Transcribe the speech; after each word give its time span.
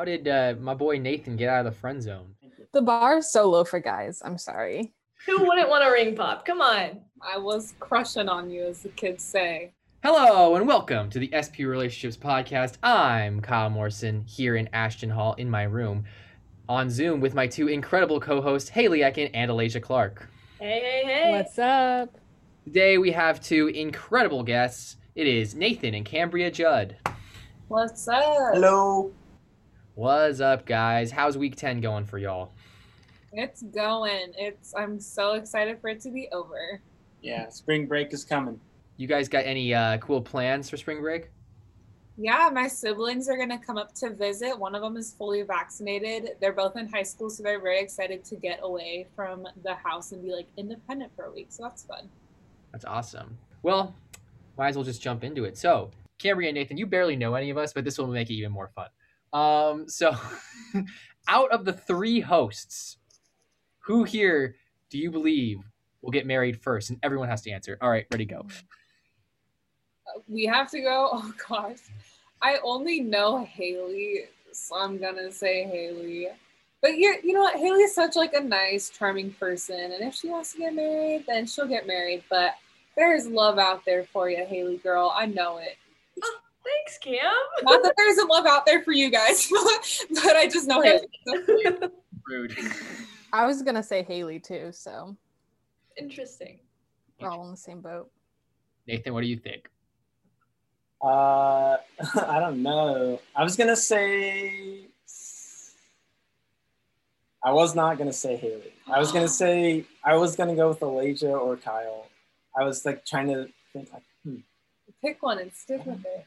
How 0.00 0.06
did 0.06 0.28
uh, 0.28 0.54
my 0.58 0.72
boy 0.72 0.98
Nathan 0.98 1.36
get 1.36 1.50
out 1.50 1.66
of 1.66 1.74
the 1.74 1.78
friend 1.78 2.02
zone? 2.02 2.34
The 2.72 2.80
bar 2.80 3.18
is 3.18 3.30
so 3.30 3.50
low 3.50 3.64
for 3.64 3.80
guys. 3.80 4.22
I'm 4.24 4.38
sorry. 4.38 4.94
Who 5.26 5.44
wouldn't 5.44 5.68
want 5.68 5.86
a 5.86 5.90
ring 5.90 6.16
pop? 6.16 6.46
Come 6.46 6.62
on. 6.62 7.02
I 7.20 7.36
was 7.36 7.74
crushing 7.80 8.26
on 8.26 8.48
you, 8.48 8.64
as 8.64 8.82
the 8.82 8.88
kids 8.88 9.22
say. 9.22 9.72
Hello 10.02 10.56
and 10.56 10.66
welcome 10.66 11.10
to 11.10 11.18
the 11.18 11.30
SP 11.36 11.68
Relationships 11.68 12.16
Podcast. 12.16 12.76
I'm 12.82 13.42
Kyle 13.42 13.68
Morrison 13.68 14.22
here 14.22 14.56
in 14.56 14.70
Ashton 14.72 15.10
Hall 15.10 15.34
in 15.34 15.50
my 15.50 15.64
room 15.64 16.04
on 16.66 16.88
Zoom 16.88 17.20
with 17.20 17.34
my 17.34 17.46
two 17.46 17.68
incredible 17.68 18.20
co-hosts 18.20 18.70
Haley 18.70 19.00
Ekin 19.00 19.30
and 19.34 19.50
Alasia 19.50 19.82
Clark. 19.82 20.30
Hey, 20.58 20.80
hey, 20.80 21.02
hey. 21.04 21.30
What's 21.30 21.58
up? 21.58 22.16
Today 22.64 22.96
we 22.96 23.12
have 23.12 23.38
two 23.38 23.66
incredible 23.66 24.44
guests. 24.44 24.96
It 25.14 25.26
is 25.26 25.54
Nathan 25.54 25.92
and 25.92 26.06
Cambria 26.06 26.50
Judd. 26.50 26.96
What's 27.68 28.08
up? 28.08 28.54
Hello. 28.54 29.12
What's 30.00 30.40
up, 30.40 30.64
guys? 30.64 31.10
How's 31.10 31.36
week 31.36 31.56
10 31.56 31.82
going 31.82 32.06
for 32.06 32.16
y'all? 32.16 32.52
It's 33.34 33.60
going. 33.64 34.32
It's. 34.34 34.72
I'm 34.74 34.98
so 34.98 35.34
excited 35.34 35.78
for 35.78 35.88
it 35.88 36.00
to 36.00 36.10
be 36.10 36.26
over. 36.32 36.80
Yeah, 37.20 37.50
spring 37.50 37.84
break 37.84 38.10
is 38.14 38.24
coming. 38.24 38.58
You 38.96 39.06
guys 39.06 39.28
got 39.28 39.44
any 39.44 39.74
uh, 39.74 39.98
cool 39.98 40.22
plans 40.22 40.70
for 40.70 40.78
spring 40.78 41.02
break? 41.02 41.28
Yeah, 42.16 42.48
my 42.50 42.66
siblings 42.66 43.28
are 43.28 43.36
gonna 43.36 43.58
come 43.58 43.76
up 43.76 43.92
to 43.96 44.08
visit. 44.08 44.58
One 44.58 44.74
of 44.74 44.80
them 44.80 44.96
is 44.96 45.12
fully 45.12 45.42
vaccinated. 45.42 46.30
They're 46.40 46.54
both 46.54 46.78
in 46.78 46.88
high 46.88 47.02
school, 47.02 47.28
so 47.28 47.42
they're 47.42 47.60
very 47.60 47.80
excited 47.80 48.24
to 48.24 48.36
get 48.36 48.60
away 48.62 49.06
from 49.14 49.46
the 49.62 49.74
house 49.74 50.12
and 50.12 50.22
be 50.22 50.32
like 50.32 50.46
independent 50.56 51.14
for 51.14 51.26
a 51.26 51.30
week. 51.30 51.48
So 51.50 51.64
that's 51.64 51.82
fun. 51.82 52.08
That's 52.72 52.86
awesome. 52.86 53.36
Well, 53.62 53.94
might 54.56 54.68
as 54.68 54.76
well 54.76 54.84
just 54.84 55.02
jump 55.02 55.24
into 55.24 55.44
it. 55.44 55.58
So, 55.58 55.90
Cambria 56.18 56.48
and 56.48 56.54
Nathan, 56.54 56.78
you 56.78 56.86
barely 56.86 57.16
know 57.16 57.34
any 57.34 57.50
of 57.50 57.58
us, 57.58 57.74
but 57.74 57.84
this 57.84 57.98
will 57.98 58.06
make 58.06 58.30
it 58.30 58.34
even 58.36 58.50
more 58.50 58.70
fun. 58.74 58.88
Um, 59.32 59.88
so, 59.88 60.16
out 61.28 61.50
of 61.50 61.64
the 61.64 61.72
three 61.72 62.20
hosts, 62.20 62.98
who 63.80 64.04
here 64.04 64.56
do 64.90 64.98
you 64.98 65.10
believe 65.10 65.58
will 66.02 66.10
get 66.10 66.26
married 66.26 66.60
first? 66.60 66.90
And 66.90 66.98
everyone 67.02 67.28
has 67.28 67.42
to 67.42 67.50
answer. 67.50 67.78
All 67.80 67.90
right, 67.90 68.06
ready, 68.10 68.24
go. 68.24 68.46
We 70.28 70.46
have 70.46 70.70
to 70.70 70.80
go. 70.80 71.10
Oh 71.22 71.32
gosh, 71.48 71.78
I 72.42 72.58
only 72.64 73.00
know 73.00 73.44
Haley, 73.44 74.24
so 74.52 74.76
I'm 74.76 74.98
gonna 74.98 75.30
say 75.30 75.64
Haley. 75.64 76.28
But 76.82 76.96
you 76.96 77.16
you 77.22 77.32
know 77.32 77.40
what? 77.40 77.56
Haley 77.56 77.82
is 77.82 77.94
such 77.94 78.16
like 78.16 78.34
a 78.34 78.40
nice, 78.40 78.90
charming 78.90 79.32
person, 79.34 79.92
and 79.92 80.02
if 80.02 80.14
she 80.14 80.28
wants 80.28 80.52
to 80.52 80.58
get 80.58 80.74
married, 80.74 81.24
then 81.28 81.46
she'll 81.46 81.68
get 81.68 81.86
married. 81.86 82.24
But 82.30 82.54
there's 82.96 83.26
love 83.26 83.58
out 83.58 83.84
there 83.84 84.04
for 84.04 84.30
you, 84.30 84.44
Haley 84.44 84.78
girl. 84.78 85.12
I 85.14 85.26
know 85.26 85.58
it. 85.58 85.76
Thanks, 86.70 86.98
Cam. 86.98 87.32
Not 87.62 87.82
that 87.82 87.94
there 87.96 88.10
isn't 88.10 88.28
love 88.28 88.46
out 88.46 88.66
there 88.66 88.82
for 88.82 88.92
you 88.92 89.10
guys, 89.10 89.48
but 90.10 90.36
I 90.36 90.48
just 90.48 90.66
know 90.66 90.80
Haley. 90.80 91.06
Rude. 92.26 92.56
I 93.32 93.46
was 93.46 93.62
gonna 93.62 93.82
say 93.82 94.02
Haley 94.02 94.38
too, 94.38 94.70
so 94.72 95.16
Interesting. 95.96 96.60
we're 97.20 97.30
all 97.30 97.44
in 97.44 97.50
the 97.50 97.56
same 97.56 97.80
boat. 97.80 98.10
Nathan, 98.86 99.14
what 99.14 99.22
do 99.22 99.26
you 99.26 99.36
think? 99.36 99.68
Uh, 101.02 101.76
I 102.26 102.38
don't 102.40 102.62
know. 102.62 103.20
I 103.34 103.42
was 103.42 103.56
gonna 103.56 103.76
say. 103.76 104.86
I 107.42 107.52
was 107.52 107.74
not 107.74 107.96
gonna 107.96 108.12
say 108.12 108.36
Haley. 108.36 108.72
I 108.86 108.98
was 108.98 109.12
gonna 109.12 109.28
say 109.28 109.86
I 110.04 110.16
was 110.16 110.36
gonna 110.36 110.54
go 110.54 110.68
with 110.68 110.80
Alasia 110.80 111.40
or 111.40 111.56
Kyle. 111.56 112.08
I 112.58 112.64
was 112.64 112.84
like 112.84 113.06
trying 113.06 113.28
to 113.28 113.48
think 113.72 113.92
like, 113.92 114.02
hmm. 114.24 114.36
Pick 115.00 115.22
one 115.22 115.38
and 115.38 115.52
stick 115.52 115.84
with 115.86 116.04
it. 116.04 116.26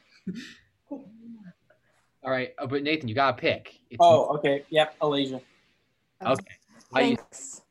All 0.90 2.30
right, 2.30 2.54
uh, 2.58 2.66
but 2.66 2.82
Nathan, 2.82 3.08
you 3.08 3.14
gotta 3.14 3.36
pick. 3.36 3.68
It's- 3.90 3.98
Oh, 4.00 4.34
okay. 4.36 4.64
Yep, 4.70 4.98
Alasia. 5.00 5.40
okay. 6.24 6.54
Thanks. 6.92 7.62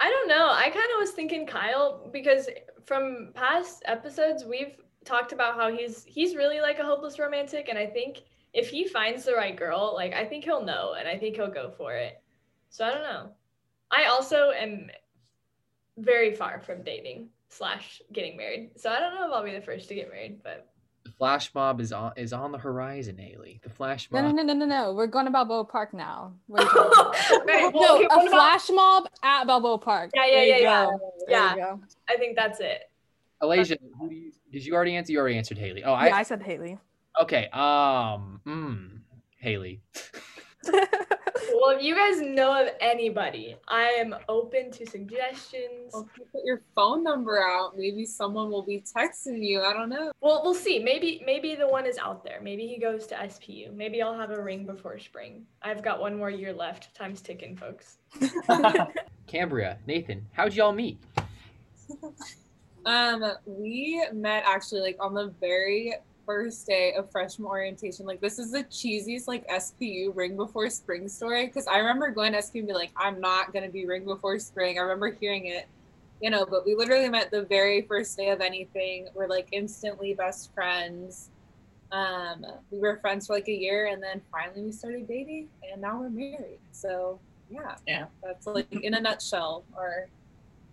I 0.00 0.10
don't 0.10 0.28
know. 0.28 0.48
I 0.50 0.64
kind 0.64 0.90
of 0.94 0.98
was 0.98 1.12
thinking 1.12 1.46
Kyle 1.46 2.08
because 2.12 2.48
from 2.84 3.30
past 3.34 3.82
episodes 3.86 4.44
we've 4.44 4.76
talked 5.04 5.32
about 5.32 5.54
how 5.54 5.70
he's 5.70 6.04
he's 6.04 6.34
really 6.34 6.60
like 6.60 6.78
a 6.78 6.84
hopeless 6.84 7.18
romantic, 7.18 7.68
and 7.68 7.78
I 7.78 7.86
think 7.86 8.22
if 8.52 8.68
he 8.68 8.86
finds 8.88 9.24
the 9.24 9.34
right 9.34 9.54
girl, 9.56 9.92
like 9.94 10.12
I 10.14 10.24
think 10.24 10.44
he'll 10.44 10.64
know, 10.64 10.94
and 10.98 11.06
I 11.06 11.16
think 11.16 11.36
he'll 11.36 11.50
go 11.50 11.70
for 11.70 11.94
it. 11.94 12.20
So 12.70 12.84
I 12.84 12.90
don't 12.90 13.02
know. 13.02 13.30
I 13.90 14.06
also 14.06 14.50
am 14.50 14.90
very 15.98 16.34
far 16.34 16.58
from 16.60 16.82
dating 16.82 17.28
slash 17.50 18.02
getting 18.12 18.36
married, 18.36 18.72
so 18.76 18.90
I 18.90 18.98
don't 18.98 19.14
know 19.14 19.26
if 19.28 19.32
I'll 19.32 19.44
be 19.44 19.52
the 19.52 19.60
first 19.60 19.88
to 19.90 19.94
get 19.94 20.10
married, 20.10 20.42
but 20.42 20.66
the 20.73 20.73
flash 21.18 21.54
mob 21.54 21.80
is 21.80 21.92
on 21.92 22.12
is 22.16 22.32
on 22.32 22.52
the 22.52 22.58
horizon, 22.58 23.16
Haley. 23.18 23.60
The 23.62 23.70
flash 23.70 24.10
mob. 24.10 24.24
no, 24.24 24.30
no, 24.30 24.42
no, 24.42 24.52
no, 24.54 24.66
no. 24.66 24.92
We're 24.94 25.06
going 25.06 25.24
to 25.26 25.30
Balboa 25.30 25.64
Park 25.64 25.94
now. 25.94 26.34
What 26.46 26.62
are 26.62 26.64
you 26.64 26.70
talking 26.70 26.92
about? 26.92 27.46
Right, 27.46 27.74
well, 27.74 27.82
no, 27.82 27.94
okay, 27.96 28.04
a 28.04 28.06
about- 28.16 28.28
flash 28.30 28.70
mob 28.70 29.04
at 29.22 29.44
Balboa 29.46 29.78
Park. 29.78 30.10
Yeah, 30.14 30.26
yeah, 30.26 30.42
yeah, 30.42 30.90
yeah. 31.28 31.56
Yeah. 31.56 31.76
I 32.08 32.16
think 32.16 32.36
that's 32.36 32.60
it. 32.60 32.90
Alasia, 33.42 33.76
who 33.98 34.08
do 34.08 34.14
you, 34.14 34.32
did 34.52 34.64
you 34.64 34.74
already 34.74 34.96
answer? 34.96 35.12
You 35.12 35.18
already 35.18 35.36
answered 35.36 35.58
Haley. 35.58 35.84
Oh, 35.84 35.92
Yeah, 35.92 36.14
I 36.16 36.20
I 36.20 36.22
said 36.22 36.42
Haley. 36.42 36.78
okay. 37.20 37.48
Um, 37.52 38.40
mm, 38.46 38.98
Haley. 39.38 39.82
Well, 41.52 41.76
if 41.76 41.82
you 41.82 41.94
guys 41.94 42.20
know 42.20 42.62
of 42.62 42.68
anybody, 42.80 43.56
I 43.68 43.84
am 43.84 44.14
open 44.28 44.70
to 44.72 44.86
suggestions. 44.86 45.90
Well, 45.92 46.08
if 46.12 46.18
you 46.18 46.26
put 46.32 46.44
your 46.44 46.62
phone 46.74 47.02
number 47.02 47.38
out, 47.38 47.76
maybe 47.76 48.04
someone 48.04 48.50
will 48.50 48.64
be 48.64 48.82
texting 48.82 49.44
you. 49.44 49.62
I 49.62 49.72
don't 49.72 49.88
know. 49.88 50.12
Well, 50.20 50.42
we'll 50.44 50.54
see. 50.54 50.78
Maybe 50.78 51.22
maybe 51.24 51.54
the 51.54 51.68
one 51.68 51.86
is 51.86 51.98
out 51.98 52.24
there. 52.24 52.40
Maybe 52.42 52.66
he 52.66 52.78
goes 52.78 53.06
to 53.08 53.14
SPU. 53.14 53.74
Maybe 53.74 54.02
I'll 54.02 54.18
have 54.18 54.30
a 54.30 54.42
ring 54.42 54.66
before 54.66 54.98
spring. 54.98 55.44
I've 55.62 55.82
got 55.82 56.00
one 56.00 56.16
more 56.16 56.30
year 56.30 56.52
left. 56.52 56.94
Time's 56.94 57.20
ticking, 57.20 57.56
folks. 57.56 57.98
Cambria, 59.26 59.78
Nathan, 59.86 60.26
how'd 60.32 60.54
y'all 60.54 60.72
meet? 60.72 60.98
Um, 62.86 63.24
we 63.46 64.06
met 64.12 64.44
actually 64.46 64.82
like 64.82 64.96
on 65.00 65.14
the 65.14 65.32
very 65.40 65.94
first 66.26 66.66
day 66.66 66.94
of 66.94 67.10
freshman 67.10 67.46
orientation. 67.46 68.06
Like 68.06 68.20
this 68.20 68.38
is 68.38 68.50
the 68.52 68.64
cheesiest 68.64 69.28
like 69.28 69.46
SPU 69.48 70.14
ring 70.14 70.36
before 70.36 70.68
spring 70.70 71.08
story 71.08 71.46
because 71.46 71.66
I 71.66 71.78
remember 71.78 72.10
going 72.10 72.32
to 72.32 72.38
SPU 72.38 72.60
and 72.60 72.68
be 72.68 72.74
like, 72.74 72.90
I'm 72.96 73.20
not 73.20 73.52
gonna 73.52 73.68
be 73.68 73.86
ring 73.86 74.04
before 74.04 74.38
spring. 74.38 74.78
I 74.78 74.82
remember 74.82 75.10
hearing 75.12 75.46
it, 75.46 75.66
you 76.20 76.30
know, 76.30 76.46
but 76.46 76.64
we 76.64 76.74
literally 76.74 77.08
met 77.08 77.30
the 77.30 77.42
very 77.42 77.82
first 77.82 78.16
day 78.16 78.30
of 78.30 78.40
anything. 78.40 79.08
We're 79.14 79.28
like 79.28 79.48
instantly 79.52 80.14
best 80.14 80.52
friends. 80.54 81.30
Um, 81.92 82.44
we 82.70 82.78
were 82.78 82.96
friends 82.96 83.26
for 83.26 83.34
like 83.34 83.48
a 83.48 83.52
year 83.52 83.86
and 83.86 84.02
then 84.02 84.20
finally 84.32 84.62
we 84.62 84.72
started 84.72 85.06
dating 85.06 85.48
and 85.70 85.80
now 85.80 86.00
we're 86.00 86.10
married. 86.10 86.58
So 86.72 87.20
yeah, 87.50 87.76
Yeah. 87.86 88.06
that's 88.22 88.46
like 88.46 88.72
in 88.72 88.94
a 88.94 89.00
nutshell 89.00 89.64
our 89.76 90.08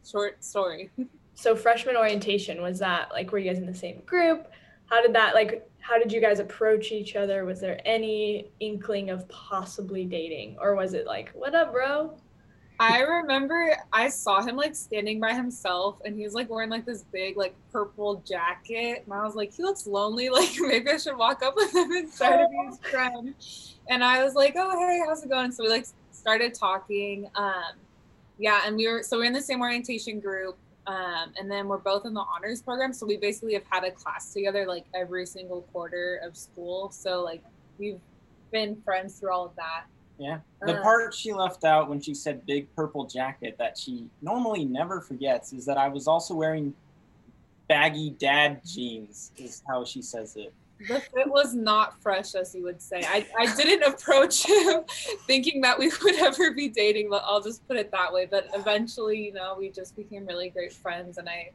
short 0.09 0.43
story. 0.43 0.89
So 1.33 1.55
freshman 1.55 1.95
orientation 1.95 2.61
was 2.61 2.77
that 2.79 3.09
like 3.11 3.31
were 3.31 3.39
you 3.39 3.49
guys 3.49 3.57
in 3.57 3.65
the 3.65 3.73
same 3.73 4.01
group? 4.05 4.47
How 4.91 5.01
did 5.01 5.13
that 5.13 5.33
like 5.33 5.67
how 5.79 5.97
did 5.97 6.11
you 6.11 6.21
guys 6.21 6.39
approach 6.39 6.91
each 6.91 7.15
other? 7.15 7.45
Was 7.45 7.59
there 7.59 7.81
any 7.85 8.51
inkling 8.59 9.09
of 9.09 9.27
possibly 9.29 10.05
dating 10.05 10.57
or 10.59 10.75
was 10.75 10.93
it 10.93 11.07
like, 11.07 11.31
"What 11.33 11.55
up, 11.55 11.71
bro?" 11.71 12.13
I 12.81 13.01
remember 13.01 13.77
I 13.93 14.09
saw 14.09 14.41
him 14.41 14.55
like 14.55 14.75
standing 14.75 15.19
by 15.19 15.35
himself 15.35 16.01
and 16.03 16.15
he 16.15 16.23
was 16.23 16.33
like 16.33 16.49
wearing 16.49 16.71
like 16.71 16.83
this 16.83 17.03
big 17.03 17.37
like 17.37 17.53
purple 17.71 18.23
jacket. 18.27 19.03
And 19.05 19.13
I 19.13 19.23
was 19.23 19.35
like, 19.35 19.53
he 19.53 19.61
looks 19.61 19.85
lonely. 19.85 20.29
Like 20.41 20.49
maybe 20.59 20.89
I 20.89 20.97
should 20.97 21.15
walk 21.15 21.43
up 21.43 21.55
with 21.55 21.71
him 21.75 21.91
and 21.91 22.11
try 22.11 22.37
to 22.37 22.47
be 22.49 22.57
his 22.65 22.79
friend. 22.91 23.35
And 23.87 24.03
I 24.03 24.23
was 24.23 24.33
like, 24.33 24.55
oh, 24.57 24.79
hey, 24.79 25.03
how's 25.07 25.23
it 25.23 25.29
going? 25.29 25.51
So 25.51 25.63
we 25.63 25.69
like 25.69 25.85
started 26.11 26.55
talking. 26.55 27.29
Um, 27.35 27.73
yeah. 28.39 28.61
And 28.65 28.75
we 28.75 28.87
were, 28.87 29.03
so 29.03 29.17
we're 29.17 29.25
in 29.25 29.33
the 29.33 29.41
same 29.41 29.61
orientation 29.61 30.19
group. 30.19 30.57
Um, 30.87 31.33
and 31.39 31.49
then 31.49 31.67
we're 31.67 31.77
both 31.77 32.05
in 32.05 32.13
the 32.13 32.21
honors 32.35 32.61
program. 32.61 32.91
So 32.93 33.05
we 33.05 33.17
basically 33.17 33.53
have 33.53 33.63
had 33.69 33.83
a 33.83 33.91
class 33.91 34.33
together 34.33 34.65
like 34.65 34.85
every 34.93 35.25
single 35.25 35.61
quarter 35.73 36.19
of 36.23 36.35
school. 36.35 36.89
So 36.91 37.23
like 37.23 37.43
we've 37.77 37.99
been 38.51 38.81
friends 38.83 39.19
through 39.19 39.31
all 39.31 39.45
of 39.45 39.55
that. 39.55 39.83
Yeah. 40.17 40.39
The 40.61 40.79
Uh. 40.79 40.83
part 40.83 41.13
she 41.13 41.33
left 41.33 41.63
out 41.63 41.89
when 41.89 42.01
she 42.01 42.13
said 42.13 42.45
big 42.45 42.73
purple 42.75 43.05
jacket 43.05 43.55
that 43.59 43.77
she 43.77 44.09
normally 44.21 44.65
never 44.65 45.01
forgets 45.01 45.53
is 45.53 45.65
that 45.65 45.77
I 45.77 45.87
was 45.87 46.07
also 46.07 46.33
wearing 46.35 46.73
baggy 47.67 48.09
dad 48.11 48.61
jeans, 48.65 49.31
is 49.37 49.63
how 49.67 49.85
she 49.85 50.01
says 50.01 50.35
it. 50.35 50.53
The 50.87 50.99
fit 50.99 51.27
was 51.27 51.53
not 51.53 52.01
fresh, 52.01 52.35
as 52.35 52.53
you 52.55 52.63
would 52.63 52.81
say. 52.81 53.03
I, 53.07 53.25
I 53.37 53.55
didn't 53.55 53.83
approach 53.93 54.45
him 54.47 54.81
thinking 55.27 55.61
that 55.61 55.77
we 55.77 55.91
would 56.03 56.15
ever 56.15 56.51
be 56.51 56.67
dating, 56.69 57.09
but 57.09 57.23
I'll 57.25 57.41
just 57.41 57.67
put 57.67 57.77
it 57.77 57.91
that 57.91 58.11
way. 58.13 58.25
But 58.29 58.47
eventually, 58.53 59.19
you 59.23 59.33
know, 59.33 59.55
we 59.57 59.69
just 59.69 59.95
became 59.95 60.25
really 60.25 60.49
great 60.49 60.73
friends, 60.73 61.17
and 61.17 61.27
I, 61.29 61.51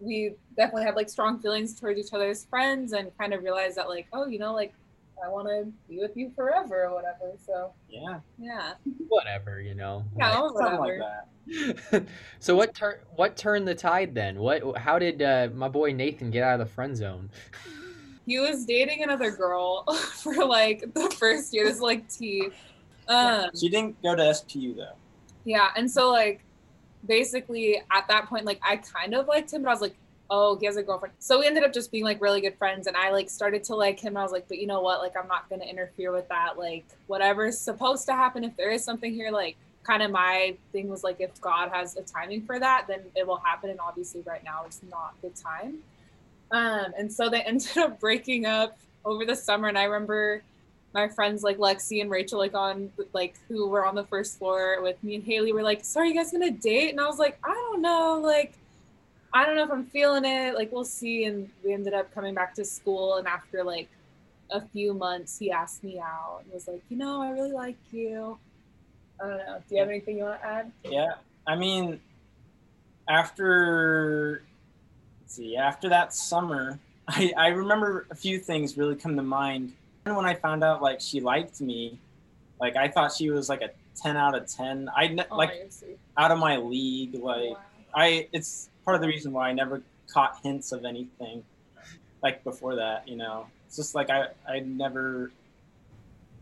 we 0.00 0.34
definitely 0.56 0.84
had 0.84 0.96
like 0.96 1.08
strong 1.08 1.38
feelings 1.40 1.78
towards 1.78 1.98
each 1.98 2.12
other 2.12 2.28
as 2.30 2.44
friends, 2.44 2.92
and 2.92 3.10
kind 3.18 3.32
of 3.34 3.42
realized 3.42 3.76
that 3.76 3.88
like, 3.88 4.06
oh, 4.12 4.26
you 4.26 4.38
know, 4.38 4.52
like 4.52 4.74
I 5.24 5.28
want 5.28 5.48
to 5.48 5.72
be 5.88 5.98
with 5.98 6.16
you 6.16 6.30
forever 6.36 6.84
or 6.84 6.94
whatever. 6.94 7.32
So 7.46 7.72
Yeah. 7.88 8.20
yeah, 8.38 8.74
Whatever, 9.08 9.60
you 9.62 9.74
know. 9.74 10.04
yeah, 10.18 10.38
like 10.40 10.52
whatever. 10.54 10.98
that. 10.98 12.06
so 12.40 12.56
what 12.56 12.74
tur- 12.74 13.00
what 13.14 13.36
turned 13.36 13.66
the 13.68 13.74
tide 13.74 14.14
then? 14.14 14.38
What 14.38 14.76
how 14.76 14.98
did 14.98 15.22
uh, 15.22 15.48
my 15.54 15.68
boy 15.68 15.92
Nathan 15.92 16.30
get 16.30 16.42
out 16.42 16.60
of 16.60 16.66
the 16.66 16.74
friend 16.74 16.96
zone? 16.96 17.30
He 18.26 18.38
was 18.40 18.64
dating 18.66 19.02
another 19.02 19.30
girl 19.30 19.84
for 19.94 20.44
like 20.44 20.92
the 20.94 21.08
first 21.10 21.54
year. 21.54 21.64
This 21.64 21.76
is 21.76 21.80
like 21.80 22.08
T. 22.08 22.48
Um, 23.08 23.50
She 23.58 23.68
didn't 23.68 24.00
go 24.02 24.14
to 24.16 24.22
SPU 24.22 24.76
though. 24.76 24.94
yeah, 25.44 25.70
and 25.76 25.90
so 25.90 26.10
like 26.10 26.40
basically 27.06 27.80
at 27.92 28.08
that 28.08 28.26
point, 28.26 28.44
like 28.44 28.60
I 28.62 28.76
kind 28.78 29.14
of 29.14 29.26
liked 29.28 29.52
him, 29.52 29.62
but 29.62 29.68
I 29.68 29.72
was 29.72 29.80
like, 29.80 29.94
oh, 30.28 30.58
he 30.58 30.66
has 30.66 30.76
a 30.76 30.82
girlfriend. 30.82 31.14
So 31.20 31.38
we 31.38 31.46
ended 31.46 31.62
up 31.62 31.72
just 31.72 31.92
being 31.92 32.02
like 32.02 32.20
really 32.20 32.40
good 32.40 32.58
friends, 32.58 32.88
and 32.88 32.96
I 32.96 33.10
like 33.12 33.30
started 33.30 33.62
to 33.64 33.76
like 33.76 34.00
him. 34.00 34.16
I 34.16 34.22
was 34.22 34.32
like, 34.32 34.48
but 34.48 34.58
you 34.58 34.66
know 34.66 34.80
what? 34.80 35.00
Like 35.00 35.14
I'm 35.16 35.28
not 35.28 35.48
gonna 35.48 35.64
interfere 35.64 36.10
with 36.12 36.28
that. 36.28 36.58
Like 36.58 36.84
whatever's 37.06 37.56
supposed 37.58 38.06
to 38.06 38.12
happen, 38.12 38.42
if 38.42 38.56
there 38.56 38.70
is 38.70 38.82
something 38.84 39.12
here, 39.14 39.30
like 39.30 39.56
kind 39.84 40.02
of 40.02 40.10
my 40.10 40.56
thing 40.72 40.88
was 40.88 41.04
like 41.04 41.20
if 41.20 41.40
God 41.40 41.70
has 41.70 41.96
a 41.96 42.02
timing 42.02 42.42
for 42.42 42.58
that, 42.58 42.86
then 42.88 43.02
it 43.14 43.24
will 43.24 43.36
happen. 43.36 43.70
And 43.70 43.78
obviously 43.78 44.22
right 44.26 44.42
now 44.42 44.64
it's 44.66 44.80
not 44.90 45.14
the 45.22 45.28
time. 45.30 45.78
Um, 46.50 46.92
and 46.98 47.12
so 47.12 47.28
they 47.28 47.40
ended 47.42 47.76
up 47.76 48.00
breaking 48.00 48.46
up 48.46 48.78
over 49.04 49.24
the 49.24 49.36
summer, 49.36 49.68
and 49.68 49.78
I 49.78 49.84
remember 49.84 50.42
my 50.94 51.08
friends 51.08 51.42
like 51.42 51.58
Lexi 51.58 52.00
and 52.00 52.10
Rachel, 52.10 52.38
like 52.38 52.54
on 52.54 52.90
like 53.12 53.34
who 53.48 53.68
were 53.68 53.84
on 53.84 53.94
the 53.94 54.04
first 54.04 54.38
floor 54.38 54.80
with 54.82 55.02
me 55.04 55.16
and 55.16 55.24
Haley, 55.24 55.52
were 55.52 55.62
like, 55.62 55.84
"So 55.84 56.00
are 56.00 56.06
you 56.06 56.14
guys 56.14 56.32
gonna 56.32 56.50
date?" 56.50 56.90
And 56.90 57.00
I 57.00 57.06
was 57.06 57.18
like, 57.18 57.38
"I 57.44 57.52
don't 57.52 57.82
know, 57.82 58.20
like." 58.22 58.54
I 59.34 59.44
don't 59.44 59.56
know 59.56 59.64
if 59.64 59.70
I'm 59.70 59.84
feeling 59.84 60.24
it. 60.24 60.54
Like 60.54 60.72
we'll 60.72 60.84
see. 60.84 61.24
And 61.24 61.50
we 61.62 61.74
ended 61.74 61.92
up 61.92 62.14
coming 62.14 62.32
back 62.32 62.54
to 62.54 62.64
school. 62.64 63.16
And 63.16 63.26
after 63.26 63.62
like 63.62 63.90
a 64.50 64.62
few 64.62 64.94
months, 64.94 65.38
he 65.38 65.50
asked 65.50 65.84
me 65.84 65.98
out 65.98 66.40
and 66.42 66.52
was 66.54 66.66
like, 66.66 66.82
you 66.88 66.96
know, 66.96 67.20
I 67.20 67.30
really 67.32 67.52
like 67.52 67.76
you. 67.92 68.38
I 69.22 69.28
don't 69.28 69.38
know. 69.38 69.62
Do 69.68 69.74
you 69.74 69.80
have 69.80 69.90
anything 69.90 70.16
you 70.16 70.24
want 70.24 70.40
to 70.40 70.46
add? 70.46 70.72
Yeah, 70.84 71.14
I 71.46 71.56
mean, 71.56 72.00
after 73.08 74.42
see, 75.26 75.56
after 75.56 75.88
that 75.90 76.12
summer, 76.12 76.78
I 77.08 77.32
I 77.36 77.48
remember 77.48 78.06
a 78.10 78.14
few 78.14 78.38
things 78.38 78.76
really 78.76 78.96
come 78.96 79.16
to 79.16 79.22
mind. 79.22 79.72
And 80.04 80.16
when 80.16 80.26
I 80.26 80.34
found 80.34 80.62
out 80.64 80.82
like 80.82 81.00
she 81.00 81.20
liked 81.20 81.60
me, 81.60 81.98
like 82.60 82.76
I 82.76 82.88
thought 82.88 83.12
she 83.12 83.30
was 83.30 83.48
like 83.48 83.60
a 83.62 83.70
ten 83.94 84.16
out 84.16 84.34
of 84.36 84.46
ten. 84.46 84.88
I 84.96 85.08
ne- 85.08 85.24
Oh, 85.30 85.36
like 85.36 85.52
you're 85.54 85.96
out 86.16 86.30
of 86.30 86.38
my 86.38 86.56
league. 86.56 87.14
Like 87.14 87.50
Wow. 87.50 87.60
I, 87.94 88.28
it's 88.32 88.68
part 88.84 88.94
of 88.94 89.00
the 89.00 89.08
reason 89.08 89.32
why 89.32 89.48
I 89.48 89.52
never 89.52 89.82
caught 90.08 90.38
hints 90.42 90.72
of 90.72 90.84
anything 90.84 91.42
like 92.22 92.44
before 92.44 92.76
that. 92.76 93.08
You 93.08 93.16
know, 93.16 93.46
it's 93.66 93.76
just 93.76 93.94
like 93.94 94.10
I 94.10 94.28
I'd 94.48 94.66
never 94.66 95.30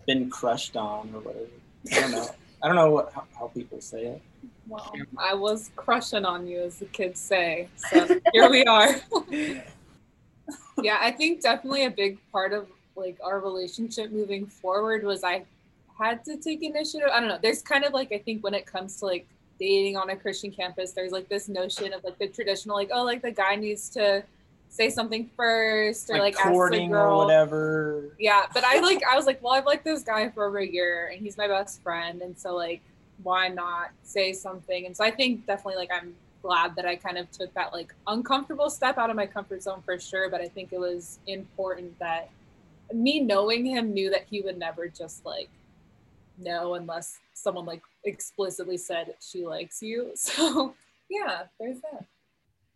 been 0.07 0.29
crushed 0.31 0.77
on 0.77 1.11
or 1.15 1.21
whatever. 1.21 1.47
I 1.93 2.01
don't 2.01 2.11
know. 2.13 2.29
I 2.63 2.67
don't 2.67 2.77
know 2.77 2.91
what, 2.91 3.13
how, 3.15 3.25
how 3.39 3.47
people 3.49 3.81
say 3.81 4.07
it. 4.07 4.23
Well, 4.69 4.93
I 5.19 5.35
was 5.35 5.71
crushing 5.77 6.25
on 6.25 6.47
you, 6.47 6.61
as 6.63 6.79
the 6.79 6.87
kids 6.87 7.21
say. 7.21 7.69
So 7.91 8.07
here 8.33 8.51
we 8.51 8.65
are. 8.65 8.95
yeah, 10.83 10.99
I 11.01 11.11
think 11.11 11.43
definitely 11.43 11.85
a 11.85 11.91
big 11.91 12.19
part 12.33 12.53
of 12.53 12.69
like 12.97 13.19
our 13.23 13.41
relationship 13.41 14.11
moving 14.13 14.47
forward 14.47 15.05
was 15.05 15.25
I 15.25 15.45
had 15.99 16.25
to 16.25 16.37
take 16.37 16.63
initiative. 16.63 17.09
I 17.13 17.21
don't 17.21 17.29
know. 17.29 17.39
There's 17.41 17.63
kind 17.63 17.85
of 17.85 17.93
like 17.93 18.13
I 18.13 18.19
think 18.19 18.43
when 18.43 18.55
it 18.55 18.67
comes 18.67 18.99
to 19.01 19.07
like 19.07 19.27
dating 19.59 19.97
on 19.97 20.11
a 20.11 20.17
Christian 20.17 20.51
campus, 20.51 20.93
there's 20.93 21.13
like 21.13 21.29
this 21.29 21.49
notion 21.49 21.93
of 21.93 22.03
like 22.05 22.19
the 22.19 22.29
traditional 22.29 22.77
like 22.77 22.91
oh 22.93 23.05
like 23.05 23.23
the 23.23 23.31
guy 23.31 23.57
needs 23.57 23.89
to 23.91 24.23
say 24.69 24.91
something 24.91 25.31
first 25.37 26.11
or 26.11 26.15
Like, 26.15 26.35
like, 26.35 26.37
ask 26.37 26.45
the 26.47 26.51
courting 26.51 26.91
or 26.91 27.05
girl. 27.05 27.19
whatever. 27.19 28.17
Yeah, 28.19 28.43
but 28.53 28.65
I 28.65 28.81
like 28.81 29.03
I 29.09 29.17
was 29.17 29.27
like, 29.27 29.43
well, 29.43 29.53
I've 29.53 29.67
liked 29.67 29.85
this 29.85 30.03
guy 30.03 30.29
for 30.31 30.47
over 30.47 30.59
a 30.59 30.67
year 30.67 31.11
and 31.13 31.21
he's 31.23 31.37
my 31.37 31.47
best 31.47 31.81
friend 31.83 32.23
and 32.23 32.37
so 32.37 32.55
like 32.57 32.81
why 33.25 33.49
not 33.49 33.91
say 34.05 34.33
something? 34.33 34.87
And 34.87 34.97
so 34.97 35.03
I 35.03 35.11
think 35.11 35.47
definitely 35.47 35.77
like 35.77 35.91
I'm 35.93 36.15
glad 36.43 36.77
that 36.77 36.85
I 36.85 36.95
kind 36.95 37.19
of 37.19 37.31
took 37.33 37.53
that 37.55 37.73
like 37.73 37.93
uncomfortable 38.07 38.71
step 38.71 38.99
out 38.99 39.11
of 39.11 39.17
my 39.17 39.27
comfort 39.27 39.63
zone 39.63 39.83
for 39.85 39.99
sure, 39.99 40.31
but 40.31 40.41
I 40.41 40.47
think 40.47 40.73
it 40.73 40.79
was 40.79 41.19
important 41.27 41.99
that 41.99 42.31
me 42.93 43.19
knowing 43.19 43.65
him 43.65 43.93
knew 43.93 44.11
that 44.11 44.27
he 44.31 44.43
would 44.43 44.59
never 44.59 44.87
just 44.87 45.25
like 45.25 45.49
no 46.39 46.75
unless 46.75 47.19
someone 47.33 47.65
like 47.65 47.83
explicitly 48.05 48.77
said 48.77 49.15
she 49.21 49.45
likes 49.45 49.83
you. 49.83 50.13
So 50.17 50.75
yeah, 51.11 51.45
there's 51.59 51.81
that. 51.81 52.05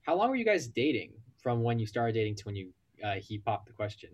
How 0.02 0.14
long 0.14 0.30
were 0.30 0.36
you 0.36 0.44
guys 0.44 0.66
dating 0.68 1.12
from 1.42 1.62
when 1.62 1.78
you 1.78 1.86
started 1.86 2.14
dating 2.14 2.36
to 2.36 2.44
when 2.44 2.56
you 2.56 2.68
uh, 3.04 3.14
he 3.14 3.38
popped 3.38 3.66
the 3.66 3.72
question? 3.72 4.10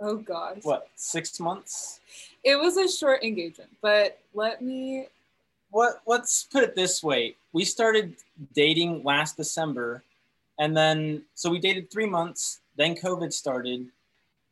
Oh 0.00 0.16
god. 0.16 0.58
What 0.62 0.88
six 0.96 1.38
months? 1.38 2.00
It 2.44 2.56
was 2.56 2.76
a 2.76 2.88
short 2.88 3.22
engagement, 3.22 3.70
but 3.80 4.18
let 4.34 4.62
me 4.62 5.06
What? 5.76 6.00
Let's 6.06 6.44
put 6.44 6.62
it 6.64 6.74
this 6.74 7.02
way: 7.02 7.36
we 7.52 7.62
started 7.62 8.16
dating 8.54 9.04
last 9.04 9.36
December, 9.36 10.02
and 10.58 10.74
then 10.74 11.24
so 11.34 11.50
we 11.50 11.58
dated 11.58 11.90
three 11.90 12.06
months. 12.06 12.60
Then 12.78 12.94
COVID 12.94 13.30
started. 13.30 13.86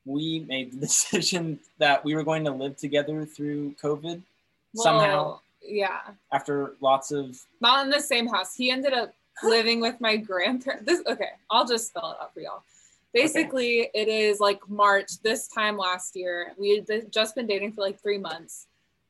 We 0.05 0.41
made 0.41 0.73
the 0.73 0.81
decision 0.87 1.61
that 1.79 2.05
we 2.05 2.15
were 2.15 2.25
going 2.25 2.45
to 2.45 2.51
live 2.51 2.77
together 2.77 3.25
through 3.25 3.75
COVID 3.83 4.21
somehow. 4.75 5.41
yeah. 5.63 6.01
After 6.31 6.75
lots 6.83 7.11
of 7.11 7.41
not 7.59 7.87
in 7.87 7.91
the 7.91 8.01
same 8.01 8.27
house. 8.29 8.55
He 8.55 8.71
ended 8.71 8.93
up 8.93 9.15
living 9.43 9.81
with 9.81 9.99
my 10.03 10.19
grandparents. 10.19 10.85
This 10.85 11.03
okay, 11.07 11.31
I'll 11.51 11.67
just 11.67 11.89
spell 11.89 12.11
it 12.11 12.23
out 12.23 12.35
for 12.35 12.41
y'all. 12.41 12.65
Basically, 13.15 13.89
it 13.95 14.09
is 14.09 14.41
like 14.41 14.61
March 14.69 15.23
this 15.23 15.49
time 15.49 15.79
last 15.79 16.17
year. 16.17 16.53
We 16.59 16.85
had 16.87 17.11
just 17.11 17.35
been 17.35 17.47
dating 17.47 17.73
for 17.73 17.81
like 17.81 17.99
three 18.03 18.19
months, 18.19 18.67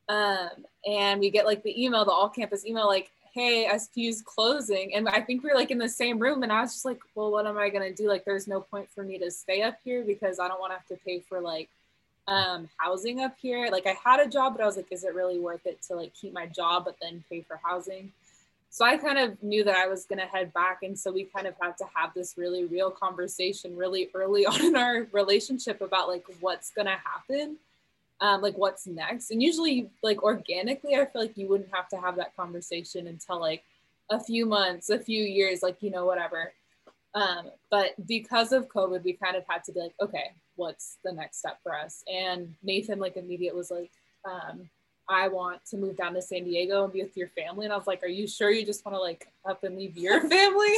um, 0.09 0.51
and 0.87 1.21
we 1.21 1.31
get 1.31 1.47
like 1.47 1.63
the 1.63 1.85
email, 1.85 2.05
the 2.05 2.11
all 2.11 2.29
campus 2.29 2.67
email, 2.67 2.87
like, 2.87 3.11
"Hey, 3.33 3.67
SPU's 3.67 4.23
closing," 4.23 4.95
and 4.95 5.09
I 5.09 5.21
think 5.21 5.43
we 5.43 5.51
are 5.51 5.55
like 5.55 5.71
in 5.71 5.79
the 5.79 5.89
same 5.89 6.19
room, 6.19 6.43
and 6.43 6.53
I 6.53 6.61
was 6.61 6.73
just 6.73 6.85
like, 6.85 7.01
"Well, 7.15 7.31
what 7.31 7.47
am 7.47 7.59
I 7.59 7.71
gonna 7.71 7.93
do? 7.93 8.09
Like, 8.09 8.25
there's 8.25 8.47
no 8.47 8.61
point 8.61 8.91
for 8.91 9.03
me 9.03 9.19
to 9.19 9.31
stay 9.31 9.63
up 9.63 9.79
here 9.85 10.05
because 10.05 10.39
I 10.39 10.49
don't 10.49 10.61
want 10.61 10.73
to 10.73 10.79
have 10.79 10.87
to 10.89 11.05
pay 11.05 11.21
for 11.21 11.41
like." 11.41 11.69
um 12.27 12.69
housing 12.79 13.21
up 13.21 13.37
here 13.41 13.69
like 13.71 13.87
i 13.87 13.95
had 14.03 14.19
a 14.19 14.27
job 14.27 14.55
but 14.57 14.63
i 14.63 14.67
was 14.67 14.77
like 14.77 14.91
is 14.91 15.05
it 15.05 15.15
really 15.15 15.39
worth 15.39 15.67
it 15.67 15.83
to 15.83 15.95
like 15.95 16.15
keep 16.15 16.33
my 16.33 16.47
job 16.47 16.85
but 16.85 16.97
then 17.03 17.23
pay 17.29 17.43
for 17.43 17.61
housing 17.63 18.11
so 18.71 18.83
i 18.85 18.97
kind 18.97 19.19
of 19.19 19.41
knew 19.43 19.63
that 19.63 19.77
i 19.77 19.87
was 19.87 20.07
going 20.07 20.19
to 20.19 20.25
head 20.25 20.51
back 20.55 20.83
and 20.83 20.99
so 20.99 21.13
we 21.13 21.25
kind 21.25 21.47
of 21.47 21.55
had 21.61 21.77
to 21.77 21.85
have 21.95 22.15
this 22.15 22.39
really 22.39 22.65
real 22.65 22.91
conversation 22.91 23.77
really 23.77 24.09
early 24.15 24.47
on 24.47 24.59
in 24.65 24.75
our 24.75 25.07
relationship 25.13 25.83
about 25.83 26.09
like 26.09 26.25
what's 26.41 26.71
going 26.71 26.87
to 26.87 26.99
happen 27.05 27.59
um, 28.25 28.41
like 28.41 28.57
what's 28.57 28.87
next? 28.87 29.31
And 29.31 29.43
usually 29.43 29.91
like 30.03 30.23
organically 30.23 30.95
i 30.95 31.05
feel 31.05 31.21
like 31.21 31.37
you 31.37 31.47
wouldn't 31.47 31.75
have 31.75 31.89
to 31.91 32.01
have 32.01 32.17
that 32.17 32.35
conversation 32.35 33.07
until 33.07 33.39
like 33.39 33.65
a 34.11 34.19
few 34.19 34.47
months 34.47 34.89
a 34.89 34.99
few 34.99 35.23
years 35.23 35.63
like 35.63 35.77
you 35.83 35.91
know 35.91 36.07
whatever. 36.07 36.53
Um, 37.15 37.51
but 37.71 37.91
because 38.07 38.53
of 38.53 38.69
covid 38.69 39.05
we 39.05 39.13
kind 39.13 39.37
of 39.37 39.45
had 39.47 39.63
to 39.65 39.73
be 39.73 39.81
like 39.81 39.95
okay 40.01 40.33
what's 40.57 40.97
the 41.05 41.13
next 41.13 41.39
step 41.41 41.59
for 41.63 41.77
us? 41.77 42.03
And 42.11 42.55
nathan 42.63 42.99
like 42.99 43.19
immediate 43.19 43.55
was 43.55 43.71
like 43.71 43.91
um, 44.25 44.71
i 45.07 45.29
want 45.29 45.63
to 45.67 45.77
move 45.77 45.99
down 45.99 46.15
to 46.15 46.23
san 46.23 46.45
diego 46.45 46.85
and 46.85 46.93
be 46.95 47.03
with 47.03 47.17
your 47.17 47.29
family. 47.29 47.67
And 47.67 47.75
i 47.75 47.77
was 47.77 47.87
like 47.87 48.03
are 48.03 48.15
you 48.21 48.27
sure 48.27 48.51
you 48.51 48.65
just 48.65 48.87
want 48.87 48.97
to 48.97 49.01
like 49.01 49.29
up 49.45 49.65
and 49.65 49.77
leave 49.77 49.99
your 49.99 50.21
family? 50.35 50.77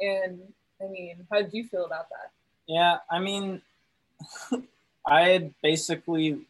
And 0.00 0.40
i 0.80 0.86
mean 0.86 1.26
how 1.28 1.42
did 1.42 1.52
you 1.52 1.64
feel 1.64 1.86
about 1.86 2.08
that? 2.10 2.30
Yeah, 2.68 2.98
I 3.10 3.18
mean, 3.18 3.60
I 5.06 5.22
had 5.22 5.52
basically 5.62 6.46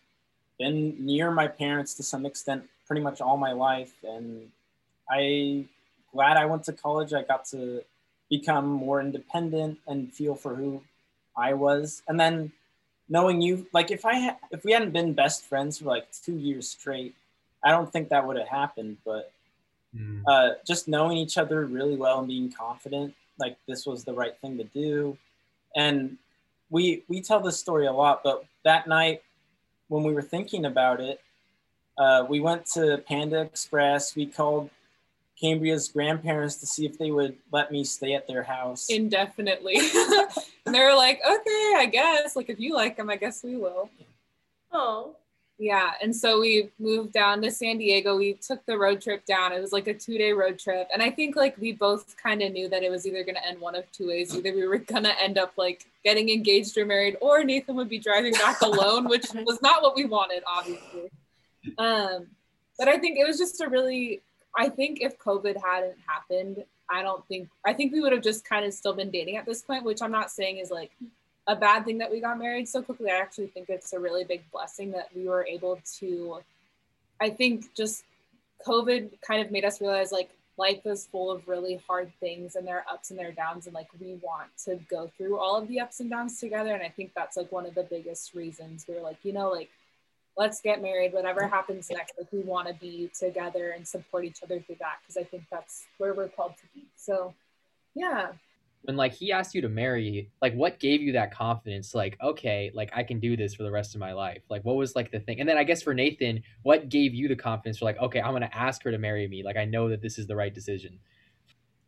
been 0.62 0.94
near 1.04 1.30
my 1.30 1.48
parents 1.48 1.94
to 1.94 2.02
some 2.12 2.24
extent 2.30 2.62
pretty 2.86 3.02
much 3.02 3.20
all 3.20 3.36
my 3.36 3.52
life, 3.52 3.94
and 4.04 4.26
I 5.10 5.64
glad 6.12 6.36
I 6.36 6.46
went 6.46 6.62
to 6.64 6.72
college. 6.72 7.12
I 7.12 7.22
got 7.22 7.42
to 7.46 7.82
become 8.30 8.66
more 8.66 9.00
independent 9.00 9.78
and 9.88 10.12
feel 10.12 10.34
for 10.34 10.54
who 10.54 10.80
I 11.36 11.54
was, 11.54 12.02
and 12.08 12.18
then 12.22 12.52
knowing 13.08 13.40
you, 13.42 13.66
like 13.72 13.90
if 13.90 14.04
I 14.04 14.14
ha- 14.24 14.40
if 14.50 14.64
we 14.64 14.72
hadn't 14.72 14.92
been 14.92 15.12
best 15.24 15.44
friends 15.50 15.78
for 15.78 15.86
like 15.86 16.06
two 16.26 16.36
years 16.48 16.68
straight, 16.76 17.14
I 17.64 17.70
don't 17.70 17.90
think 17.92 18.08
that 18.08 18.24
would 18.26 18.38
have 18.38 18.48
happened. 18.48 18.98
But 19.04 19.32
uh, 20.26 20.50
just 20.66 20.88
knowing 20.88 21.18
each 21.18 21.36
other 21.42 21.66
really 21.66 21.96
well 21.96 22.20
and 22.20 22.28
being 22.28 22.50
confident, 22.52 23.14
like 23.38 23.56
this 23.66 23.84
was 23.84 24.04
the 24.04 24.14
right 24.14 24.36
thing 24.40 24.56
to 24.58 24.64
do. 24.64 25.18
And 25.74 26.18
we 26.70 27.02
we 27.08 27.20
tell 27.20 27.40
this 27.40 27.58
story 27.58 27.86
a 27.86 27.92
lot, 27.92 28.22
but 28.22 28.44
that 28.64 28.86
night 28.86 29.22
when 29.92 30.04
we 30.04 30.14
were 30.14 30.22
thinking 30.22 30.64
about 30.64 31.00
it, 31.00 31.20
uh, 31.98 32.24
we 32.28 32.40
went 32.40 32.64
to 32.64 32.96
Panda 33.06 33.42
Express. 33.42 34.16
We 34.16 34.24
called 34.24 34.70
Cambria's 35.38 35.88
grandparents 35.88 36.56
to 36.56 36.66
see 36.66 36.86
if 36.86 36.96
they 36.98 37.10
would 37.10 37.36
let 37.52 37.70
me 37.70 37.84
stay 37.84 38.14
at 38.14 38.26
their 38.26 38.42
house. 38.42 38.88
indefinitely 38.88 39.76
and 40.66 40.74
they 40.74 40.80
were 40.80 40.94
like 40.94 41.20
okay 41.28 41.74
i 41.76 41.88
guess 41.90 42.36
like 42.36 42.48
if 42.48 42.60
you 42.60 42.72
like 42.74 42.96
them 42.96 43.10
i 43.10 43.16
guess 43.16 43.42
we 43.42 43.56
will 43.56 43.90
Oh, 44.74 45.16
Yeah, 45.58 45.92
and 46.02 46.14
so 46.14 46.40
we 46.40 46.70
moved 46.78 47.12
down 47.12 47.40
to 47.42 47.50
San 47.50 47.78
Diego. 47.78 48.16
We 48.16 48.34
took 48.34 48.64
the 48.66 48.76
road 48.76 49.00
trip 49.00 49.24
down. 49.26 49.52
It 49.52 49.60
was 49.60 49.72
like 49.72 49.86
a 49.86 49.94
two 49.94 50.18
day 50.18 50.32
road 50.32 50.58
trip. 50.58 50.88
And 50.92 51.02
I 51.02 51.10
think 51.10 51.36
like 51.36 51.56
we 51.58 51.72
both 51.72 52.16
kind 52.16 52.42
of 52.42 52.52
knew 52.52 52.68
that 52.68 52.82
it 52.82 52.90
was 52.90 53.06
either 53.06 53.22
going 53.22 53.36
to 53.36 53.46
end 53.46 53.60
one 53.60 53.74
of 53.74 53.90
two 53.92 54.08
ways. 54.08 54.36
Either 54.36 54.52
we 54.52 54.66
were 54.66 54.78
going 54.78 55.04
to 55.04 55.22
end 55.22 55.38
up 55.38 55.52
like 55.56 55.86
getting 56.04 56.30
engaged 56.30 56.76
or 56.78 56.86
married, 56.86 57.16
or 57.20 57.44
Nathan 57.44 57.76
would 57.76 57.88
be 57.88 57.98
driving 57.98 58.32
back 58.32 58.60
alone, 58.62 59.08
which 59.08 59.26
was 59.34 59.60
not 59.62 59.82
what 59.82 59.94
we 59.94 60.04
wanted, 60.04 60.42
obviously. 60.46 61.10
Um, 61.78 62.26
but 62.78 62.88
I 62.88 62.98
think 62.98 63.18
it 63.18 63.26
was 63.26 63.38
just 63.38 63.60
a 63.60 63.68
really, 63.68 64.20
I 64.56 64.68
think 64.68 65.00
if 65.00 65.18
COVID 65.18 65.56
hadn't 65.62 65.96
happened, 66.06 66.64
I 66.90 67.02
don't 67.02 67.26
think, 67.28 67.48
I 67.64 67.72
think 67.72 67.92
we 67.92 68.00
would 68.00 68.12
have 68.12 68.22
just 68.22 68.44
kind 68.44 68.64
of 68.64 68.74
still 68.74 68.94
been 68.94 69.10
dating 69.10 69.36
at 69.36 69.46
this 69.46 69.62
point, 69.62 69.84
which 69.84 70.02
I'm 70.02 70.10
not 70.10 70.30
saying 70.30 70.58
is 70.58 70.70
like 70.70 70.90
a 71.46 71.56
bad 71.56 71.84
thing 71.84 71.98
that 71.98 72.10
we 72.10 72.20
got 72.20 72.38
married 72.38 72.68
so 72.68 72.82
quickly. 72.82 73.10
I 73.10 73.16
actually 73.16 73.48
think 73.48 73.68
it's 73.68 73.92
a 73.92 73.98
really 73.98 74.24
big 74.24 74.42
blessing 74.52 74.92
that 74.92 75.08
we 75.14 75.24
were 75.24 75.44
able 75.46 75.80
to. 75.98 76.40
I 77.20 77.30
think 77.30 77.74
just 77.74 78.04
COVID 78.66 79.20
kind 79.26 79.44
of 79.44 79.50
made 79.50 79.64
us 79.64 79.80
realize 79.80 80.12
like 80.12 80.30
life 80.58 80.84
is 80.84 81.06
full 81.06 81.30
of 81.30 81.48
really 81.48 81.80
hard 81.88 82.12
things 82.20 82.56
and 82.56 82.66
there 82.66 82.76
are 82.76 82.84
ups 82.92 83.10
and 83.10 83.18
there 83.18 83.28
are 83.28 83.32
downs 83.32 83.66
and 83.66 83.74
like 83.74 83.88
we 84.00 84.18
want 84.22 84.48
to 84.64 84.76
go 84.90 85.10
through 85.16 85.38
all 85.38 85.56
of 85.56 85.66
the 85.68 85.80
ups 85.80 86.00
and 86.00 86.10
downs 86.10 86.38
together 86.38 86.74
and 86.74 86.82
i 86.82 86.88
think 86.88 87.10
that's 87.16 87.36
like 87.36 87.50
one 87.50 87.64
of 87.64 87.74
the 87.74 87.82
biggest 87.84 88.34
reasons 88.34 88.84
we 88.86 88.94
are 88.94 89.00
like 89.00 89.16
you 89.22 89.32
know 89.32 89.50
like 89.50 89.70
let's 90.36 90.60
get 90.60 90.82
married 90.82 91.12
whatever 91.12 91.46
happens 91.48 91.88
next 91.90 92.12
like 92.18 92.30
we 92.32 92.40
want 92.40 92.68
to 92.68 92.74
be 92.74 93.10
together 93.18 93.70
and 93.70 93.86
support 93.86 94.24
each 94.24 94.42
other 94.42 94.60
through 94.60 94.76
that 94.78 94.98
because 95.02 95.16
i 95.16 95.24
think 95.24 95.42
that's 95.50 95.86
where 95.98 96.14
we're 96.14 96.28
called 96.28 96.52
to 96.56 96.66
be 96.74 96.84
so 96.96 97.32
yeah 97.94 98.28
when 98.82 98.96
like 98.96 99.12
he 99.12 99.32
asked 99.32 99.54
you 99.54 99.60
to 99.62 99.68
marry 99.68 100.30
like 100.40 100.54
what 100.54 100.78
gave 100.80 101.00
you 101.00 101.12
that 101.12 101.32
confidence 101.32 101.94
like 101.94 102.16
okay 102.22 102.70
like 102.74 102.90
i 102.94 103.02
can 103.02 103.20
do 103.20 103.36
this 103.36 103.54
for 103.54 103.62
the 103.62 103.70
rest 103.70 103.94
of 103.94 104.00
my 104.00 104.12
life? 104.12 104.42
Like 104.48 104.64
what 104.64 104.76
was 104.76 104.94
like 104.94 105.10
the 105.10 105.20
thing? 105.20 105.40
And 105.40 105.48
then 105.48 105.56
i 105.56 105.64
guess 105.64 105.82
for 105.82 105.94
nathan 105.94 106.42
what 106.62 106.88
gave 106.88 107.14
you 107.14 107.28
the 107.28 107.36
confidence 107.36 107.78
for 107.78 107.84
like 107.84 107.98
okay 107.98 108.20
i'm 108.20 108.32
gonna 108.32 108.50
ask 108.52 108.82
her 108.84 108.90
to 108.90 108.98
marry 108.98 109.26
me. 109.28 109.42
Like 109.42 109.56
i 109.56 109.64
know 109.64 109.88
that 109.88 110.02
this 110.02 110.18
is 110.18 110.26
the 110.26 110.36
right 110.36 110.52
decision. 110.52 110.98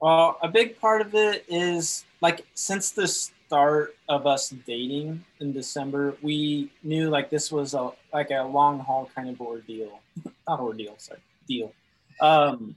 Well 0.01 0.39
a 0.43 0.49
big 0.49 0.79
part 0.81 1.01
of 1.01 1.15
it 1.15 1.45
is 1.49 2.05
like 2.21 2.47
since 2.55 2.91
the 2.91 3.09
start 3.09 3.97
of 4.09 4.27
us 4.27 4.51
dating 4.67 5.25
in 5.41 5.53
december 5.53 6.17
we 6.23 6.71
knew 6.83 7.11
like 7.11 7.29
this 7.31 7.53
was 7.53 7.75
a 7.75 7.91
like 8.13 8.31
a 8.31 8.43
long 8.43 8.79
haul 8.79 9.11
kind 9.15 9.29
of 9.29 9.41
ordeal. 9.41 10.01
Not 10.49 10.61
ordeal 10.61 10.95
sorry 10.99 11.21
deal. 11.49 11.73
Um 12.21 12.77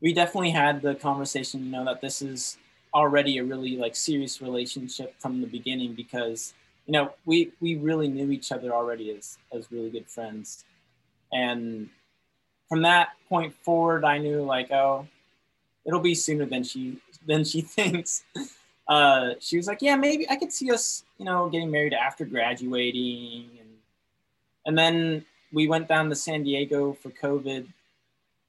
we 0.00 0.12
definitely 0.12 0.50
had 0.50 0.82
the 0.82 0.94
conversation, 0.94 1.64
you 1.64 1.70
know, 1.72 1.84
that 1.84 2.00
this 2.00 2.22
is 2.22 2.58
already 2.94 3.38
a 3.38 3.44
really 3.44 3.76
like 3.76 3.94
serious 3.94 4.40
relationship 4.40 5.14
from 5.18 5.40
the 5.40 5.46
beginning 5.46 5.94
because 5.94 6.54
you 6.86 6.92
know 6.92 7.12
we 7.26 7.52
we 7.60 7.76
really 7.76 8.08
knew 8.08 8.30
each 8.30 8.52
other 8.52 8.72
already 8.72 9.10
as 9.10 9.38
as 9.52 9.70
really 9.70 9.90
good 9.90 10.06
friends. 10.06 10.64
And 11.32 11.90
from 12.68 12.82
that 12.82 13.10
point 13.28 13.54
forward 13.62 14.04
i 14.04 14.18
knew 14.18 14.42
like 14.42 14.70
oh 14.72 15.06
it'll 15.84 16.00
be 16.00 16.14
sooner 16.14 16.46
than 16.46 16.64
she 16.64 17.00
than 17.26 17.44
she 17.44 17.60
thinks. 17.76 18.24
Uh 18.88 19.34
she 19.40 19.56
was 19.56 19.66
like 19.66 19.82
yeah 19.82 19.96
maybe 19.96 20.28
i 20.30 20.36
could 20.36 20.52
see 20.52 20.70
us 20.70 21.04
you 21.18 21.24
know 21.24 21.48
getting 21.48 21.70
married 21.70 21.94
after 21.94 22.24
graduating. 22.24 23.50
And 23.60 23.70
and 24.64 24.78
then 24.78 25.24
we 25.52 25.68
went 25.68 25.88
down 25.88 26.08
to 26.08 26.14
san 26.14 26.44
diego 26.44 26.92
for 26.92 27.10
covid. 27.10 27.66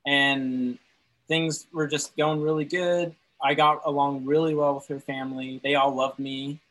And 0.05 0.79
things 1.27 1.67
were 1.73 1.87
just 1.87 2.15
going 2.17 2.41
really 2.41 2.65
good. 2.65 3.15
I 3.41 3.53
got 3.53 3.81
along 3.85 4.25
really 4.25 4.55
well 4.55 4.75
with 4.75 4.87
her 4.87 4.99
family. 4.99 5.59
They 5.63 5.75
all 5.75 5.93
loved 5.93 6.19
me. 6.19 6.59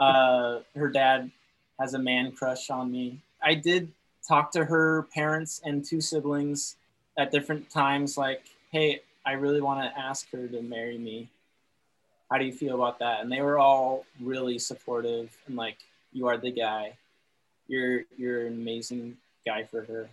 Uh, 0.00 0.58
her 0.74 0.88
dad 0.88 1.30
has 1.78 1.94
a 1.94 1.98
man 2.00 2.32
crush 2.32 2.68
on 2.68 2.90
me. 2.90 3.20
I 3.40 3.54
did 3.54 3.92
talk 4.26 4.50
to 4.50 4.64
her 4.64 5.04
parents 5.14 5.60
and 5.64 5.84
two 5.84 6.00
siblings 6.00 6.74
at 7.16 7.30
different 7.30 7.70
times, 7.70 8.18
like, 8.18 8.42
hey, 8.72 9.02
I 9.24 9.34
really 9.34 9.60
want 9.60 9.80
to 9.84 9.96
ask 9.96 10.28
her 10.32 10.48
to 10.48 10.62
marry 10.62 10.98
me. 10.98 11.30
How 12.28 12.38
do 12.38 12.44
you 12.44 12.52
feel 12.52 12.74
about 12.74 12.98
that? 12.98 13.20
And 13.20 13.30
they 13.30 13.40
were 13.40 13.60
all 13.60 14.04
really 14.20 14.58
supportive 14.58 15.30
and 15.46 15.54
like, 15.54 15.78
you 16.12 16.26
are 16.26 16.36
the 16.36 16.50
guy. 16.50 16.94
You're 17.68 18.02
you're 18.16 18.46
an 18.48 18.54
amazing 18.54 19.16
guy 19.46 19.62
for 19.62 19.84
her. 19.84 20.08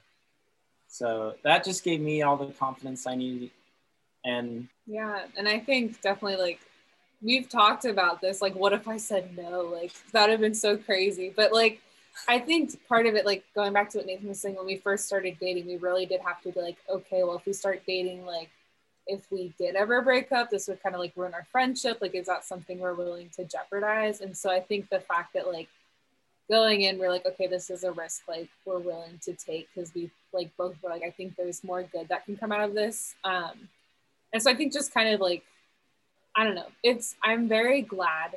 So 0.87 1.35
that 1.43 1.63
just 1.63 1.83
gave 1.83 2.01
me 2.01 2.21
all 2.21 2.37
the 2.37 2.53
confidence 2.53 3.07
I 3.07 3.15
needed 3.15 3.49
and 4.25 4.67
yeah 4.87 5.25
and 5.37 5.47
i 5.47 5.59
think 5.59 6.01
definitely 6.01 6.37
like 6.37 6.59
we've 7.21 7.49
talked 7.49 7.85
about 7.85 8.21
this 8.21 8.41
like 8.41 8.55
what 8.55 8.73
if 8.73 8.87
i 8.87 8.97
said 8.97 9.35
no? 9.37 9.61
Like 9.61 9.91
that 10.11 10.23
would 10.23 10.31
have 10.31 10.39
been 10.39 10.53
so 10.53 10.77
crazy. 10.77 11.33
But 11.35 11.51
like 11.53 11.81
i 12.29 12.39
think 12.39 12.79
part 12.87 13.05
of 13.05 13.15
it 13.15 13.25
like 13.25 13.43
going 13.53 13.73
back 13.73 13.89
to 13.89 13.97
what 13.97 14.07
nathan 14.07 14.29
was 14.29 14.39
saying 14.39 14.55
when 14.55 14.65
we 14.65 14.77
first 14.77 15.05
started 15.05 15.35
dating 15.37 15.67
we 15.67 15.75
really 15.75 16.05
did 16.05 16.21
have 16.21 16.41
to 16.41 16.49
be 16.49 16.61
like 16.61 16.77
okay 16.89 17.23
well 17.23 17.35
if 17.35 17.45
we 17.45 17.51
start 17.51 17.81
dating 17.85 18.25
like 18.25 18.49
if 19.05 19.29
we 19.31 19.53
did 19.57 19.75
ever 19.75 20.01
break 20.01 20.31
up 20.31 20.49
this 20.49 20.69
would 20.69 20.81
kind 20.81 20.95
of 20.95 21.01
like 21.01 21.11
ruin 21.15 21.33
our 21.33 21.45
friendship. 21.51 21.99
Like 22.01 22.15
is 22.15 22.27
that 22.27 22.45
something 22.45 22.79
we're 22.79 22.93
willing 22.93 23.29
to 23.35 23.43
jeopardize? 23.45 24.21
And 24.21 24.35
so 24.35 24.49
i 24.49 24.59
think 24.59 24.89
the 24.89 24.99
fact 24.99 25.33
that 25.33 25.51
like 25.51 25.67
going 26.49 26.81
in 26.81 26.99
we're 26.99 27.09
like 27.09 27.25
okay 27.25 27.47
this 27.47 27.71
is 27.71 27.83
a 27.83 27.91
risk 27.91 28.21
like 28.27 28.47
we're 28.65 28.77
willing 28.77 29.19
to 29.23 29.33
take 29.33 29.67
because 29.73 29.91
we 29.95 30.11
like 30.31 30.55
both 30.57 30.75
were 30.83 30.91
like 30.91 31.01
i 31.01 31.09
think 31.09 31.35
there's 31.35 31.63
more 31.63 31.81
good 31.81 32.07
that 32.07 32.23
can 32.25 32.37
come 32.37 32.51
out 32.51 32.61
of 32.61 32.75
this. 32.75 33.15
Um 33.23 33.67
and 34.33 34.41
so 34.41 34.51
I 34.51 34.55
think 34.55 34.73
just 34.73 34.93
kind 34.93 35.09
of 35.13 35.21
like, 35.21 35.43
I 36.35 36.43
don't 36.43 36.55
know, 36.55 36.67
it's, 36.83 37.15
I'm 37.23 37.47
very 37.47 37.81
glad 37.81 38.35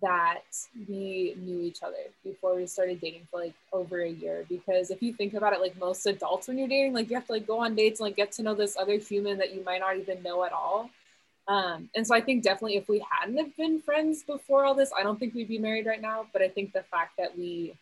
that 0.00 0.42
we 0.88 1.34
knew 1.38 1.60
each 1.60 1.82
other 1.82 1.96
before 2.24 2.54
we 2.54 2.66
started 2.66 3.00
dating 3.00 3.26
for 3.30 3.40
like 3.40 3.54
over 3.72 4.00
a 4.00 4.08
year. 4.08 4.44
Because 4.48 4.90
if 4.90 5.02
you 5.02 5.12
think 5.12 5.34
about 5.34 5.52
it 5.52 5.60
like 5.60 5.78
most 5.78 6.06
adults 6.06 6.48
when 6.48 6.56
you're 6.56 6.68
dating 6.68 6.94
like 6.94 7.10
you 7.10 7.16
have 7.16 7.26
to 7.26 7.32
like 7.32 7.46
go 7.46 7.58
on 7.58 7.74
dates 7.74 8.00
and 8.00 8.06
like 8.06 8.16
get 8.16 8.32
to 8.32 8.42
know 8.42 8.54
this 8.54 8.76
other 8.76 8.96
human 8.96 9.38
that 9.38 9.54
you 9.54 9.62
might 9.64 9.80
not 9.80 9.96
even 9.96 10.22
know 10.22 10.44
at 10.44 10.52
all. 10.52 10.88
Um, 11.48 11.90
and 11.96 12.06
so 12.06 12.14
i 12.14 12.20
think 12.20 12.44
definitely 12.44 12.76
if 12.76 12.88
we 12.88 13.04
hadn't 13.10 13.36
have 13.36 13.56
been 13.56 13.80
friends 13.80 14.22
before 14.22 14.64
all 14.64 14.76
this 14.76 14.92
i 14.96 15.02
don't 15.02 15.18
think 15.18 15.34
we'd 15.34 15.48
be 15.48 15.58
married 15.58 15.86
right 15.86 16.00
now. 16.00 16.26
But 16.32 16.40
i 16.40 16.48
think 16.48 16.72
the 16.72 16.84
fact 16.84 17.16
that 17.18 17.36
we 17.36 17.74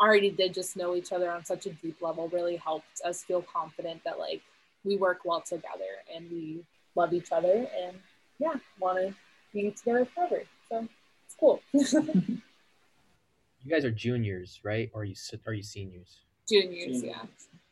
already 0.00 0.30
did 0.30 0.54
just 0.54 0.76
know 0.76 0.94
each 0.94 1.12
other 1.12 1.30
on 1.30 1.44
such 1.44 1.66
a 1.66 1.70
deep 1.70 2.00
level 2.00 2.28
really 2.28 2.56
helped 2.56 3.00
us 3.04 3.22
feel 3.24 3.42
confident 3.42 4.02
that 4.04 4.18
like 4.18 4.42
we 4.84 4.96
work 4.96 5.20
well 5.24 5.40
together 5.40 6.02
and 6.14 6.30
we 6.30 6.64
love 6.94 7.12
each 7.12 7.32
other 7.32 7.66
and 7.82 7.96
yeah, 8.38 8.54
want 8.80 8.98
to 8.98 9.14
be 9.52 9.70
together 9.70 10.06
forever. 10.14 10.42
So 10.68 10.88
it's 11.26 11.36
cool. 11.38 11.60
you 11.72 12.40
guys 13.68 13.84
are 13.84 13.90
juniors, 13.90 14.60
right? 14.62 14.90
Or 14.92 15.02
are 15.02 15.04
you 15.04 15.14
are 15.46 15.52
you 15.52 15.62
seniors? 15.62 16.20
Juniors, 16.48 16.84
juniors. 16.84 17.04
yeah. 17.04 17.22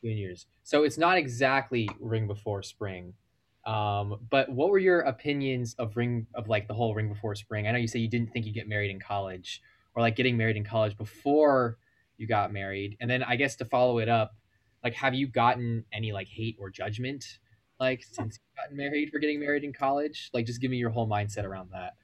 Juniors. 0.03 0.47
So 0.63 0.85
it's 0.85 0.99
not 0.99 1.17
exactly 1.17 1.89
Ring 2.01 2.27
Before 2.27 2.63
Spring. 2.63 3.15
Um, 3.65 4.21
but 4.31 4.49
what 4.49 4.71
were 4.71 4.79
your 4.79 5.01
opinions 5.01 5.75
of 5.75 5.97
ring 5.97 6.27
of 6.35 6.49
like 6.49 6.69
the 6.69 6.75
whole 6.75 6.95
ring 6.95 7.09
before 7.09 7.35
spring? 7.35 7.67
I 7.67 7.73
know 7.73 7.79
you 7.79 7.89
say 7.89 7.99
you 7.99 8.09
didn't 8.09 8.33
think 8.33 8.47
you'd 8.47 8.55
get 8.55 8.69
married 8.69 8.93
in 8.93 9.01
college 9.01 9.61
or 9.95 10.03
like 10.03 10.15
getting 10.15 10.37
married 10.37 10.57
in 10.57 10.65
college 10.65 10.97
before 10.97 11.79
you 12.17 12.29
got 12.29 12.53
married. 12.53 12.97
And 13.01 13.11
then 13.11 13.25
I 13.25 13.35
guess 13.35 13.57
to 13.57 13.65
follow 13.65 13.99
it 13.99 14.09
up, 14.09 14.37
like 14.87 14.95
have 14.95 15.15
you 15.15 15.27
gotten 15.27 15.85
any 15.93 16.13
like 16.13 16.29
hate 16.29 16.57
or 16.61 16.71
judgment 16.71 17.41
like 17.81 18.05
since 18.05 18.37
you 18.37 18.63
gotten 18.63 18.77
married 18.77 19.11
for 19.11 19.19
getting 19.19 19.41
married 19.41 19.65
in 19.65 19.73
college? 19.73 20.31
Like 20.33 20.47
just 20.47 20.61
give 20.61 20.71
me 20.71 20.77
your 20.77 20.91
whole 20.91 21.09
mindset 21.09 21.43
around 21.43 21.71
that. 21.73 21.95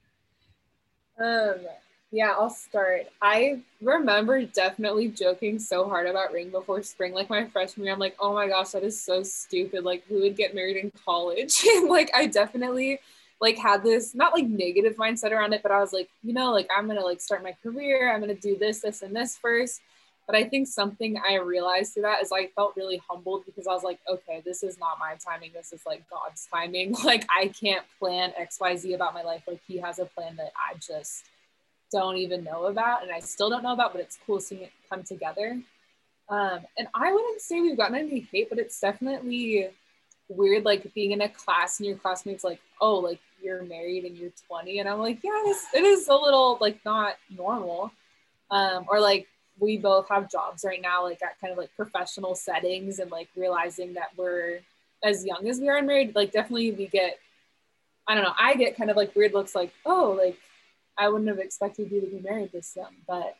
Um 1.17 1.65
yeah 2.11 2.33
i'll 2.37 2.49
start. 2.49 3.03
I 3.21 3.61
remember 3.81 4.43
definitely 4.43 5.07
joking 5.07 5.59
so 5.59 5.87
hard 5.87 6.07
about 6.07 6.33
ring 6.33 6.49
before 6.49 6.83
spring 6.83 7.13
like 7.13 7.29
my 7.29 7.45
freshman 7.45 7.85
year 7.85 7.93
i'm 7.93 7.99
like 7.99 8.17
oh 8.19 8.33
my 8.33 8.49
gosh 8.49 8.71
that 8.71 8.83
is 8.83 8.99
so 8.99 9.23
stupid 9.23 9.85
like 9.85 10.03
who 10.09 10.19
would 10.19 10.35
get 10.35 10.53
married 10.53 10.75
in 10.75 10.91
college? 11.05 11.63
And 11.77 11.87
like 11.87 12.11
i 12.13 12.25
definitely 12.27 12.99
like 13.39 13.57
had 13.57 13.81
this 13.81 14.13
not 14.13 14.33
like 14.33 14.45
negative 14.45 14.97
mindset 14.97 15.31
around 15.31 15.53
it 15.53 15.63
but 15.63 15.71
i 15.71 15.79
was 15.79 15.93
like 15.93 16.09
you 16.21 16.33
know 16.33 16.51
like 16.51 16.67
i'm 16.77 16.85
gonna 16.87 16.99
like 16.99 17.21
start 17.21 17.43
my 17.43 17.55
career 17.63 18.13
i'm 18.13 18.19
gonna 18.19 18.35
do 18.35 18.57
this 18.57 18.81
this 18.81 19.01
and 19.01 19.15
this 19.15 19.37
first 19.37 19.81
but 20.25 20.35
I 20.35 20.45
think 20.45 20.67
something 20.67 21.17
I 21.17 21.35
realized 21.35 21.93
through 21.93 22.03
that 22.03 22.21
is 22.21 22.31
I 22.31 22.47
felt 22.47 22.75
really 22.77 23.01
humbled 23.09 23.45
because 23.45 23.67
I 23.67 23.73
was 23.73 23.83
like, 23.83 23.99
okay, 24.07 24.41
this 24.45 24.63
is 24.63 24.79
not 24.79 24.97
my 24.99 25.15
timing. 25.15 25.51
This 25.53 25.73
is 25.73 25.81
like 25.85 26.03
God's 26.09 26.47
timing. 26.51 26.95
Like 27.03 27.27
I 27.29 27.47
can't 27.47 27.85
plan 27.99 28.33
XYZ 28.39 28.95
about 28.95 29.13
my 29.13 29.23
life. 29.23 29.43
Like 29.47 29.59
he 29.67 29.77
has 29.79 29.99
a 29.99 30.05
plan 30.05 30.37
that 30.37 30.53
I 30.57 30.75
just 30.75 31.25
don't 31.91 32.17
even 32.17 32.43
know 32.43 32.65
about 32.65 33.03
and 33.03 33.11
I 33.11 33.19
still 33.19 33.49
don't 33.49 33.61
know 33.61 33.73
about, 33.73 33.91
but 33.91 34.01
it's 34.01 34.17
cool 34.25 34.39
seeing 34.39 34.61
it 34.61 34.71
come 34.89 35.03
together. 35.03 35.61
Um, 36.29 36.59
and 36.77 36.87
I 36.95 37.11
wouldn't 37.11 37.41
say 37.41 37.59
we've 37.59 37.77
gotten 37.77 37.95
any 37.95 38.27
hate, 38.31 38.49
but 38.49 38.57
it's 38.57 38.79
definitely 38.79 39.69
weird 40.29 40.63
like 40.63 40.93
being 40.93 41.11
in 41.11 41.21
a 41.21 41.29
class 41.29 41.79
and 41.79 41.87
your 41.87 41.97
classmates 41.97 42.43
like, 42.43 42.59
oh, 42.79 42.95
like 42.95 43.19
you're 43.41 43.63
married 43.63 44.05
and 44.05 44.17
you're 44.17 44.31
20. 44.47 44.79
And 44.79 44.87
I'm 44.87 44.99
like, 44.99 45.19
yeah, 45.23 45.43
it 45.75 45.83
is 45.83 46.07
a 46.07 46.15
little 46.15 46.57
like 46.61 46.83
not 46.85 47.15
normal. 47.29 47.91
Um, 48.49 48.85
or 48.87 48.99
like 48.99 49.27
we 49.59 49.77
both 49.77 50.09
have 50.09 50.29
jobs 50.29 50.63
right 50.65 50.81
now, 50.81 51.03
like 51.03 51.21
at 51.21 51.39
kind 51.39 51.51
of 51.51 51.57
like 51.57 51.75
professional 51.75 52.35
settings, 52.35 52.99
and 52.99 53.11
like 53.11 53.29
realizing 53.35 53.93
that 53.93 54.09
we're 54.17 54.59
as 55.03 55.25
young 55.25 55.47
as 55.47 55.59
we 55.59 55.69
are 55.69 55.81
married, 55.81 56.15
like 56.15 56.31
definitely 56.31 56.71
we 56.71 56.87
get, 56.87 57.19
I 58.07 58.15
don't 58.15 58.23
know, 58.23 58.33
I 58.39 58.55
get 58.55 58.77
kind 58.77 58.89
of 58.89 58.97
like 58.97 59.15
weird 59.15 59.33
looks 59.33 59.53
like, 59.53 59.73
oh, 59.85 60.17
like 60.17 60.37
I 60.97 61.09
wouldn't 61.09 61.29
have 61.29 61.39
expected 61.39 61.91
you 61.91 62.01
to 62.01 62.07
be 62.07 62.19
married 62.19 62.51
this 62.51 62.73
young, 62.75 62.95
but 63.07 63.35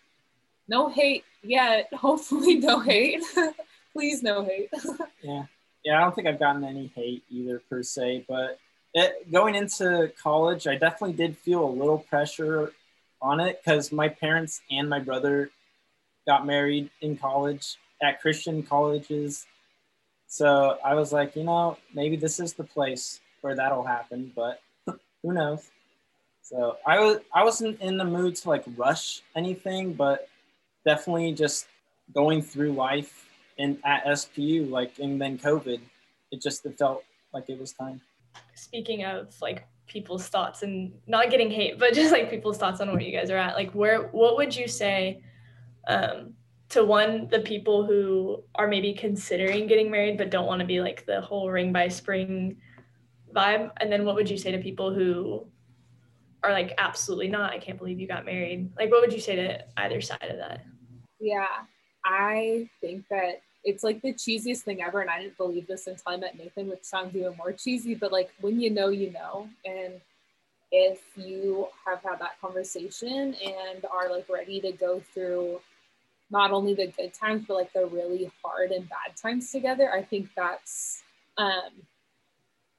no 0.68 0.90
hate 0.90 1.24
yet. 1.42 1.90
Hopefully, 1.94 2.56
no 2.56 2.80
hate. 2.80 3.24
Please, 3.94 4.24
no 4.24 4.44
hate. 4.44 4.70
yeah. 5.24 5.44
Yeah, 5.86 5.98
I 5.98 6.02
don't 6.02 6.16
think 6.16 6.28
I've 6.28 6.40
gotten 6.40 6.64
any 6.64 6.88
hate 6.96 7.24
either 7.30 7.62
per 7.70 7.84
se, 7.84 8.26
but 8.28 8.58
it, 8.94 9.30
going 9.32 9.54
into 9.54 10.14
college, 10.22 10.66
I 10.66 10.76
definitely 10.76 11.14
did 11.14 11.38
feel 11.38 11.66
a 11.66 11.70
little 11.70 11.98
pressure 11.98 12.72
on 13.22 13.42
it 13.42 13.60
because 13.64 13.92
my 13.92 14.08
parents 14.08 14.62
and 14.72 14.90
my 14.90 15.00
brother 15.00 15.50
got 16.26 16.46
married 16.46 16.90
in 17.02 17.18
college 17.18 17.78
at 18.02 18.22
Christian 18.22 18.64
colleges. 18.64 19.46
So 20.28 20.78
I 20.84 20.96
was 20.96 21.12
like, 21.12 21.36
you 21.36 21.44
know, 21.44 21.78
maybe 21.94 22.16
this 22.16 22.40
is 22.40 22.54
the 22.54 22.64
place 22.64 23.22
where 23.42 23.56
that'll 23.56 23.84
happen, 23.84 24.32
but 24.36 24.62
who 24.86 25.34
knows? 25.34 25.70
So 26.42 26.78
I 26.86 27.00
was 27.00 27.20
I 27.34 27.44
wasn't 27.44 27.80
in 27.82 27.98
the 27.98 28.06
mood 28.06 28.36
to 28.38 28.50
like 28.50 28.64
rush 28.76 29.22
anything, 29.36 29.94
but 29.94 30.28
definitely 30.86 31.32
just 31.34 31.68
going 32.14 32.42
through 32.42 32.74
life 32.74 33.30
in 33.58 33.80
at 33.86 34.06
SPU, 34.06 34.70
like 34.70 35.00
and 35.00 35.22
then 35.22 35.38
COVID, 35.38 35.80
it 36.32 36.42
just 36.42 36.66
it 36.66 36.78
felt 36.78 37.04
like 37.34 37.50
it 37.50 37.60
was 37.60 37.72
time. 37.72 38.02
Speaking 38.56 39.06
of 39.06 39.34
like 39.42 39.66
people's 39.88 40.28
thoughts 40.28 40.64
and 40.64 40.92
not 41.08 41.30
getting 41.30 41.50
hate, 41.50 41.80
but 41.80 41.94
just 41.94 42.12
like 42.12 42.30
people's 42.30 42.58
thoughts 42.58 42.82
on 42.82 42.92
where 42.92 43.02
you 43.02 43.18
guys 43.18 43.30
are 43.30 43.38
at, 43.38 43.56
like 43.56 43.72
where 43.72 44.08
what 44.08 44.36
would 44.36 44.56
you 44.56 44.68
say 44.68 45.22
um, 45.88 46.34
to 46.70 46.84
one 46.84 47.28
the 47.30 47.40
people 47.40 47.86
who 47.86 48.44
are 48.56 48.68
maybe 48.68 48.94
considering 48.94 49.68
getting 49.68 49.92
married 49.92 50.18
but 50.18 50.32
don't 50.32 50.48
want 50.48 50.60
to 50.60 50.66
be 50.66 50.82
like 50.82 51.06
the 51.06 51.22
whole 51.22 51.50
ring 51.50 51.72
by 51.72 51.88
spring 51.88 52.58
vibe, 53.36 53.72
and 53.78 53.92
then 53.92 54.06
what 54.06 54.16
would 54.16 54.30
you 54.30 54.38
say 54.38 54.52
to 54.52 54.60
people 54.60 54.94
who 54.94 55.46
are 56.44 56.52
like 56.52 56.74
absolutely 56.78 57.28
not? 57.28 57.54
I 57.54 57.60
can't 57.60 57.78
believe 57.78 58.00
you 58.00 58.08
got 58.08 58.26
married. 58.26 58.72
Like 58.78 58.92
what 58.92 59.02
would 59.02 59.14
you 59.14 59.22
say 59.22 59.36
to 59.36 59.64
either 59.78 60.02
side 60.02 60.28
of 60.30 60.38
that? 60.38 60.66
Yeah, 61.20 61.48
I 62.06 62.70
think 62.82 63.06
that 63.10 63.42
it's 63.64 63.84
like 63.84 64.02
the 64.02 64.14
cheesiest 64.14 64.62
thing 64.62 64.82
ever. 64.82 65.02
And 65.02 65.10
I 65.10 65.22
didn't 65.22 65.38
believe 65.38 65.68
this 65.68 65.88
until 65.88 66.04
I 66.08 66.18
met 66.18 66.38
Nathan, 66.38 66.70
which 66.70 66.84
sounds 66.84 67.16
even 67.16 67.36
more 67.38 67.54
cheesy, 67.54 67.96
but 67.96 68.12
like 68.12 68.30
when 68.42 68.60
you 68.60 68.70
know, 68.70 68.90
you 68.90 69.12
know. 69.12 69.48
And 69.66 70.02
if 70.72 71.02
you 71.16 71.68
have 71.86 72.02
had 72.04 72.20
that 72.20 72.42
conversation 72.42 73.36
and 73.36 73.86
are 73.92 74.10
like 74.10 74.28
ready 74.28 74.60
to 74.62 74.72
go 74.72 75.02
through 75.14 75.62
not 76.34 76.52
only 76.52 76.74
the 76.74 76.88
good 76.88 77.14
times, 77.14 77.46
but 77.48 77.54
like 77.54 77.72
the 77.74 77.86
really 77.86 78.30
hard 78.44 78.72
and 78.72 78.90
bad 78.90 79.16
times 79.16 79.52
together, 79.52 79.94
I 79.94 80.02
think 80.02 80.30
that's 80.36 81.04
um 81.38 81.72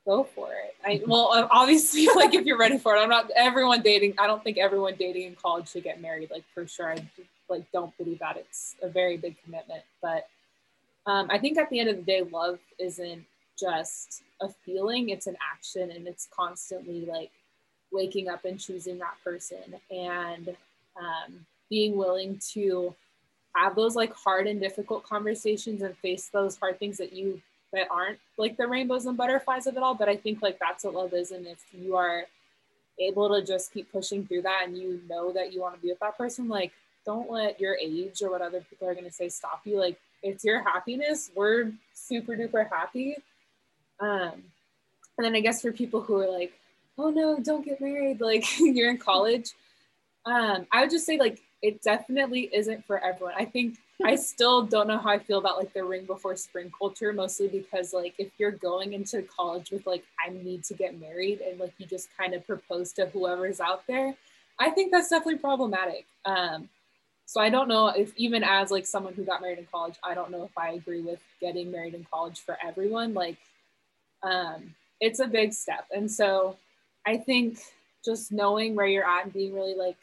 go 0.05 0.25
for 0.25 0.51
it. 0.53 0.75
I 0.85 1.01
well 1.07 1.49
obviously 1.51 2.09
like 2.17 2.35
if 2.35 2.45
you're 2.45 2.59
ready 2.59 2.79
for 2.79 2.97
it. 2.97 2.99
I'm 2.99 3.09
not 3.09 3.31
everyone 3.37 3.81
dating, 3.81 4.15
I 4.19 4.27
don't 4.27 4.43
think 4.43 4.59
everyone 4.59 4.97
dating 4.99 5.23
in 5.23 5.37
college 5.37 5.71
should 5.71 5.85
get 5.85 6.03
married, 6.03 6.31
like 6.31 6.45
for 6.53 6.67
sure. 6.67 6.93
I 6.93 7.09
like 7.49 7.65
don't 7.73 7.97
believe 7.97 8.19
that 8.19 8.37
it's 8.37 8.75
a 8.83 8.89
very 8.89 9.17
big 9.17 9.37
commitment. 9.45 9.83
But 10.03 10.27
um, 11.07 11.29
I 11.31 11.39
think 11.39 11.57
at 11.57 11.71
the 11.71 11.79
end 11.79 11.89
of 11.91 11.97
the 11.97 12.03
day, 12.03 12.23
love 12.23 12.59
isn't 12.79 13.25
just 13.59 14.25
a 14.41 14.49
feeling; 14.49 15.11
it's 15.11 15.29
an 15.29 15.37
action, 15.55 15.93
and 15.93 16.09
it's 16.09 16.29
constantly 16.35 17.07
like 17.07 17.31
waking 17.93 18.29
up 18.29 18.45
and 18.45 18.59
choosing 18.59 18.99
that 18.99 19.15
person 19.23 19.77
and 19.91 20.57
um, 20.99 21.47
being 21.71 21.97
willing 21.97 22.41
to 22.53 22.95
have 23.55 23.77
those 23.77 23.97
like 23.97 24.13
hard 24.15 24.47
and 24.47 24.61
difficult 24.61 25.05
conversations 25.05 25.83
and 25.83 25.97
face 25.99 26.29
those 26.29 26.57
hard 26.57 26.79
things 26.79 26.99
that 26.99 27.13
you 27.13 27.41
that 27.73 27.89
aren't 27.91 28.19
like 28.37 28.57
the 28.57 28.67
rainbows 28.67 29.07
and 29.07 29.17
butterflies 29.17 29.67
of 29.67 29.77
it 29.77 29.83
all 29.83 29.95
but 29.95 30.09
i 30.09 30.17
think 30.17 30.43
like 30.43 30.59
that's 30.59 30.85
what 30.85 30.95
love 30.95 31.13
is 31.13 31.31
and 31.31 31.47
if 31.47 31.65
you 31.73 31.97
are 31.97 32.25
able 33.01 33.29
to 33.29 33.45
just 33.45 33.73
keep 33.73 33.91
pushing 33.91 34.25
through 34.27 34.43
that 34.43 34.63
and 34.67 34.77
you 34.79 35.01
know 35.09 35.33
that 35.33 35.53
you 35.53 35.61
want 35.61 35.75
to 35.75 35.81
be 35.81 35.89
with 35.89 35.99
that 35.99 36.17
person 36.17 36.49
like 36.49 36.73
don't 37.05 37.31
let 37.31 37.61
your 37.61 37.77
age 37.77 38.23
or 38.23 38.31
what 38.31 38.43
other 38.43 38.61
people 38.61 38.89
are 38.89 38.95
going 38.95 39.05
to 39.05 39.13
say 39.13 39.29
stop 39.29 39.61
you. 39.65 39.79
Like 39.79 39.99
it's 40.23 40.45
your 40.45 40.63
happiness. 40.63 41.31
We're 41.35 41.73
super 41.93 42.33
duper 42.33 42.69
happy. 42.69 43.17
Um, 44.01 44.43
and 45.17 45.25
then 45.25 45.35
I 45.35 45.41
guess 45.41 45.63
for 45.63 45.73
people 45.73 46.01
who 46.01 46.17
are 46.21 46.31
like, 46.31 46.53
oh 46.99 47.11
no, 47.11 47.39
don't 47.39 47.65
get 47.65 47.81
married, 47.81 48.21
like 48.21 48.45
you're 48.59 48.91
in 48.91 48.99
college. 48.99 49.51
Um, 50.27 50.67
I 50.73 50.81
would 50.81 50.91
just 50.91 51.07
say 51.07 51.19
like 51.19 51.43
it 51.65 51.81
definitely 51.81 52.51
isn't 52.53 52.85
for 52.85 53.03
everyone. 53.03 53.33
I 53.39 53.47
think 53.47 53.79
I 54.05 54.17
still 54.33 54.65
don't 54.65 54.87
know 54.87 54.99
how 54.99 55.09
I 55.09 55.19
feel 55.19 55.39
about 55.39 55.57
like 55.57 55.73
the 55.73 55.83
ring 55.83 56.05
before 56.05 56.37
spring 56.37 56.71
culture, 56.79 57.11
mostly 57.11 57.49
because 57.49 57.95
like 57.95 58.15
if 58.19 58.31
you're 58.37 58.51
going 58.51 58.93
into 58.93 59.23
college 59.23 59.71
with 59.71 59.87
like 59.87 60.05
I 60.25 60.31
need 60.31 60.63
to 60.65 60.75
get 60.75 61.01
married 61.01 61.41
and 61.41 61.59
like 61.59 61.73
you 61.79 61.87
just 61.87 62.09
kind 62.19 62.35
of 62.35 62.47
propose 62.47 62.93
to 62.93 63.07
whoever's 63.07 63.61
out 63.61 63.87
there, 63.87 64.15
I 64.61 64.71
think 64.71 64.93
that's 64.93 65.09
definitely 65.09 65.39
problematic. 65.39 66.05
Um, 66.27 66.69
so 67.25 67.41
I 67.41 67.49
don't 67.49 67.69
know 67.69 67.89
if 67.89 68.13
even 68.17 68.45
as 68.45 68.71
like 68.71 68.87
someone 68.87 69.15
who 69.15 69.25
got 69.25 69.41
married 69.41 69.59
in 69.59 69.67
college, 69.73 69.95
I 70.05 70.13
don't 70.13 70.31
know 70.31 70.45
if 70.45 70.59
I 70.59 70.73
agree 70.73 71.01
with 71.01 71.21
getting 71.41 71.73
married 71.73 71.95
in 71.95 72.07
college 72.11 72.41
for 72.41 72.59
everyone. 72.63 73.15
Like 73.15 73.39
um 74.23 74.75
it's 75.01 75.19
a 75.19 75.27
big 75.27 75.55
step. 75.55 75.87
And 75.91 76.11
so 76.11 76.59
I 77.07 77.17
think 77.17 77.59
just 78.05 78.33
knowing 78.33 78.75
where 78.75 78.87
you're 78.87 79.09
at 79.09 79.25
and 79.25 79.33
being 79.33 79.55
really 79.55 79.75
like 79.75 79.97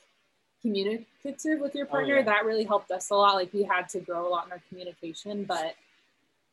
communicative 0.61 1.59
with 1.59 1.75
your 1.75 1.85
partner, 1.85 2.15
oh, 2.15 2.19
yeah. 2.19 2.25
that 2.25 2.45
really 2.45 2.63
helped 2.63 2.91
us 2.91 3.09
a 3.09 3.15
lot. 3.15 3.35
Like 3.35 3.53
we 3.53 3.63
had 3.63 3.89
to 3.89 3.99
grow 3.99 4.27
a 4.27 4.29
lot 4.29 4.45
in 4.45 4.51
our 4.51 4.61
communication, 4.69 5.43
but 5.43 5.75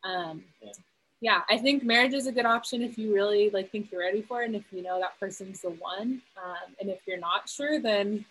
um 0.05 0.45
yeah. 0.63 0.73
yeah. 1.21 1.41
I 1.51 1.59
think 1.59 1.83
marriage 1.83 2.15
is 2.15 2.27
a 2.27 2.33
good 2.33 2.47
option 2.47 2.83
if 2.83 2.99
you 2.99 3.15
really 3.15 3.51
like 3.51 3.71
think 3.71 3.91
you're 3.91 4.01
ready 4.01 4.23
for 4.23 4.43
it 4.43 4.47
and 4.47 4.57
if 4.57 4.65
you 4.73 4.83
know 4.83 4.99
that 5.01 5.19
person's 5.21 5.61
the 5.61 5.71
one. 5.71 6.23
Um, 6.37 6.75
and 6.81 6.91
if 6.91 7.01
you're 7.07 7.19
not 7.19 7.49
sure, 7.49 7.81
then 7.81 8.25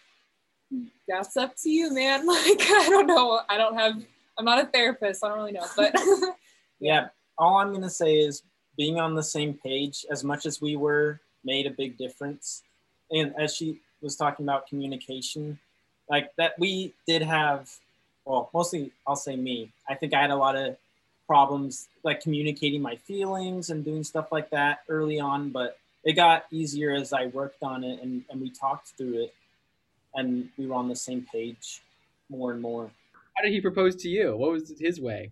that's 1.07 1.37
up 1.37 1.55
to 1.63 1.69
you, 1.69 1.93
man. 1.93 2.25
Like, 2.27 2.61
I 2.61 2.87
don't 2.89 3.07
know. 3.07 3.41
I 3.49 3.57
don't 3.57 3.75
have, 3.75 3.93
I'm 4.37 4.45
not 4.45 4.63
a 4.63 4.67
therapist. 4.67 5.23
I 5.23 5.29
don't 5.29 5.37
really 5.37 5.51
know. 5.53 5.65
But 5.75 5.95
yeah, 6.79 7.07
all 7.37 7.57
I'm 7.57 7.69
going 7.69 7.83
to 7.83 7.89
say 7.89 8.17
is 8.17 8.43
being 8.77 8.99
on 8.99 9.15
the 9.15 9.23
same 9.23 9.53
page 9.53 10.05
as 10.11 10.23
much 10.23 10.45
as 10.45 10.61
we 10.61 10.75
were 10.75 11.19
made 11.43 11.65
a 11.65 11.71
big 11.71 11.97
difference. 11.97 12.63
And 13.11 13.33
as 13.39 13.55
she 13.55 13.79
was 14.01 14.15
talking 14.15 14.45
about 14.45 14.67
communication, 14.67 15.59
like 16.09 16.31
that, 16.37 16.53
we 16.57 16.93
did 17.05 17.21
have, 17.21 17.69
well, 18.25 18.49
mostly 18.53 18.91
I'll 19.05 19.15
say 19.15 19.35
me. 19.35 19.71
I 19.89 19.95
think 19.95 20.13
I 20.13 20.21
had 20.21 20.31
a 20.31 20.35
lot 20.35 20.55
of 20.55 20.77
problems 21.27 21.87
like 22.03 22.21
communicating 22.21 22.81
my 22.81 22.95
feelings 22.95 23.69
and 23.69 23.83
doing 23.83 24.03
stuff 24.03 24.31
like 24.31 24.49
that 24.51 24.79
early 24.87 25.19
on, 25.19 25.49
but 25.49 25.77
it 26.03 26.13
got 26.13 26.45
easier 26.51 26.93
as 26.93 27.11
I 27.11 27.25
worked 27.27 27.61
on 27.63 27.83
it 27.83 28.01
and, 28.01 28.23
and 28.29 28.39
we 28.39 28.49
talked 28.49 28.89
through 28.97 29.23
it 29.23 29.33
and 30.15 30.49
we 30.57 30.67
were 30.67 30.75
on 30.75 30.87
the 30.87 30.95
same 30.95 31.27
page 31.31 31.81
more 32.29 32.53
and 32.53 32.61
more. 32.61 32.89
How 33.35 33.43
did 33.43 33.51
he 33.51 33.61
propose 33.61 33.95
to 33.97 34.09
you? 34.09 34.35
What 34.35 34.51
was 34.51 34.73
his 34.79 35.01
way? 35.01 35.31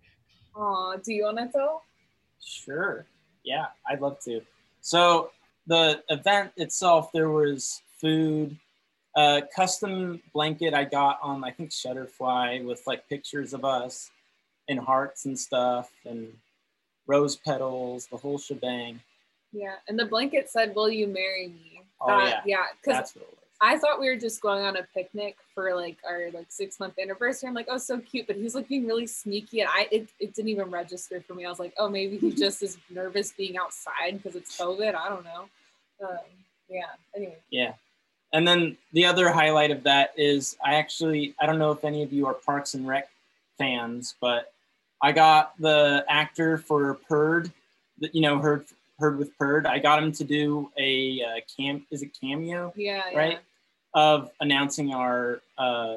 Oh, 0.54 0.96
do 1.02 1.12
you 1.12 1.24
want 1.24 1.38
to 1.38 1.48
tell? 1.48 1.82
Sure. 2.44 3.06
Yeah, 3.42 3.66
I'd 3.88 4.00
love 4.00 4.20
to. 4.20 4.42
So 4.80 5.30
the 5.66 6.02
event 6.08 6.52
itself, 6.56 7.10
there 7.12 7.30
was 7.30 7.82
food, 8.00 8.56
a 9.16 9.42
custom 9.54 10.22
blanket 10.32 10.74
I 10.74 10.84
got 10.84 11.18
on 11.22 11.42
I 11.42 11.50
think 11.50 11.70
Shutterfly 11.70 12.64
with 12.64 12.82
like 12.86 13.08
pictures 13.08 13.54
of 13.54 13.64
us 13.64 14.10
and 14.68 14.78
hearts 14.78 15.24
and 15.24 15.38
stuff 15.38 15.90
and 16.04 16.32
rose 17.06 17.36
petals, 17.36 18.06
the 18.06 18.16
whole 18.16 18.38
shebang. 18.38 19.00
Yeah, 19.52 19.76
and 19.88 19.98
the 19.98 20.04
blanket 20.04 20.50
said, 20.50 20.74
"Will 20.74 20.90
you 20.90 21.06
marry 21.06 21.48
me?" 21.48 21.82
Oh 22.00 22.12
uh, 22.12 22.26
yeah, 22.26 22.40
yeah, 22.44 22.64
because 22.82 23.14
I 23.60 23.78
thought 23.78 23.98
we 23.98 24.08
were 24.08 24.16
just 24.16 24.42
going 24.42 24.64
on 24.64 24.76
a 24.76 24.82
picnic 24.94 25.36
for 25.54 25.74
like 25.74 25.96
our 26.06 26.30
like 26.32 26.46
six 26.50 26.78
month 26.78 26.98
anniversary. 26.98 27.48
I'm 27.48 27.54
like, 27.54 27.68
oh, 27.70 27.78
so 27.78 27.98
cute, 27.98 28.26
but 28.26 28.36
he's 28.36 28.54
looking 28.54 28.86
really 28.86 29.06
sneaky, 29.06 29.60
and 29.60 29.70
I 29.72 29.88
it, 29.90 30.08
it 30.20 30.34
didn't 30.34 30.50
even 30.50 30.70
register 30.70 31.22
for 31.22 31.34
me. 31.34 31.46
I 31.46 31.48
was 31.48 31.58
like, 31.58 31.72
oh, 31.78 31.88
maybe 31.88 32.18
he 32.18 32.32
just 32.34 32.62
is 32.62 32.76
nervous 32.90 33.32
being 33.32 33.56
outside 33.56 34.22
because 34.22 34.36
it's 34.36 34.58
COVID. 34.60 34.94
I 34.94 35.08
don't 35.08 35.24
know. 35.24 35.48
Um, 36.06 36.18
yeah. 36.68 36.82
Anyway. 37.14 37.38
Yeah. 37.50 37.74
And 38.32 38.46
then 38.46 38.76
the 38.92 39.06
other 39.06 39.30
highlight 39.30 39.70
of 39.70 39.82
that 39.84 40.12
is 40.16 40.56
I 40.64 40.74
actually 40.74 41.34
I 41.40 41.46
don't 41.46 41.58
know 41.58 41.70
if 41.70 41.84
any 41.84 42.02
of 42.02 42.12
you 42.12 42.26
are 42.26 42.34
Parks 42.34 42.74
and 42.74 42.86
Rec 42.86 43.08
fans, 43.58 44.14
but 44.20 44.52
I 45.02 45.12
got 45.12 45.58
the 45.58 46.04
actor 46.08 46.58
for 46.58 46.94
Perd, 47.08 47.52
that 47.98 48.14
you 48.14 48.20
know 48.22 48.38
heard 48.38 48.66
heard 48.98 49.18
with 49.18 49.36
Perd. 49.38 49.66
I 49.66 49.78
got 49.78 50.02
him 50.02 50.12
to 50.12 50.24
do 50.24 50.70
a 50.78 51.22
uh, 51.22 51.40
cam. 51.56 51.86
Is 51.90 52.02
it 52.02 52.16
cameo? 52.20 52.72
Yeah. 52.76 53.02
Right. 53.14 53.32
Yeah 53.32 53.38
of 53.96 54.30
announcing 54.40 54.92
our 54.92 55.40
uh 55.56 55.96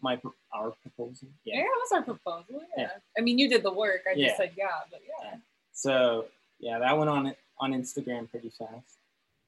my 0.00 0.18
our 0.52 0.70
proposal. 0.82 1.28
Yeah, 1.44 1.56
yeah 1.56 1.62
that 1.62 1.80
was 1.82 1.92
our 1.92 2.02
proposal. 2.02 2.62
Yeah. 2.76 2.84
yeah. 2.84 2.88
I 3.18 3.20
mean, 3.20 3.38
you 3.38 3.48
did 3.48 3.64
the 3.64 3.72
work. 3.72 4.02
I 4.10 4.16
just 4.16 4.36
said 4.36 4.52
yeah, 4.56 4.68
but 4.90 5.00
yeah. 5.06 5.34
So 5.72 6.26
yeah, 6.60 6.78
that 6.78 6.96
went 6.96 7.10
on 7.10 7.34
on 7.58 7.72
Instagram 7.72 8.30
pretty 8.30 8.50
fast. 8.50 8.99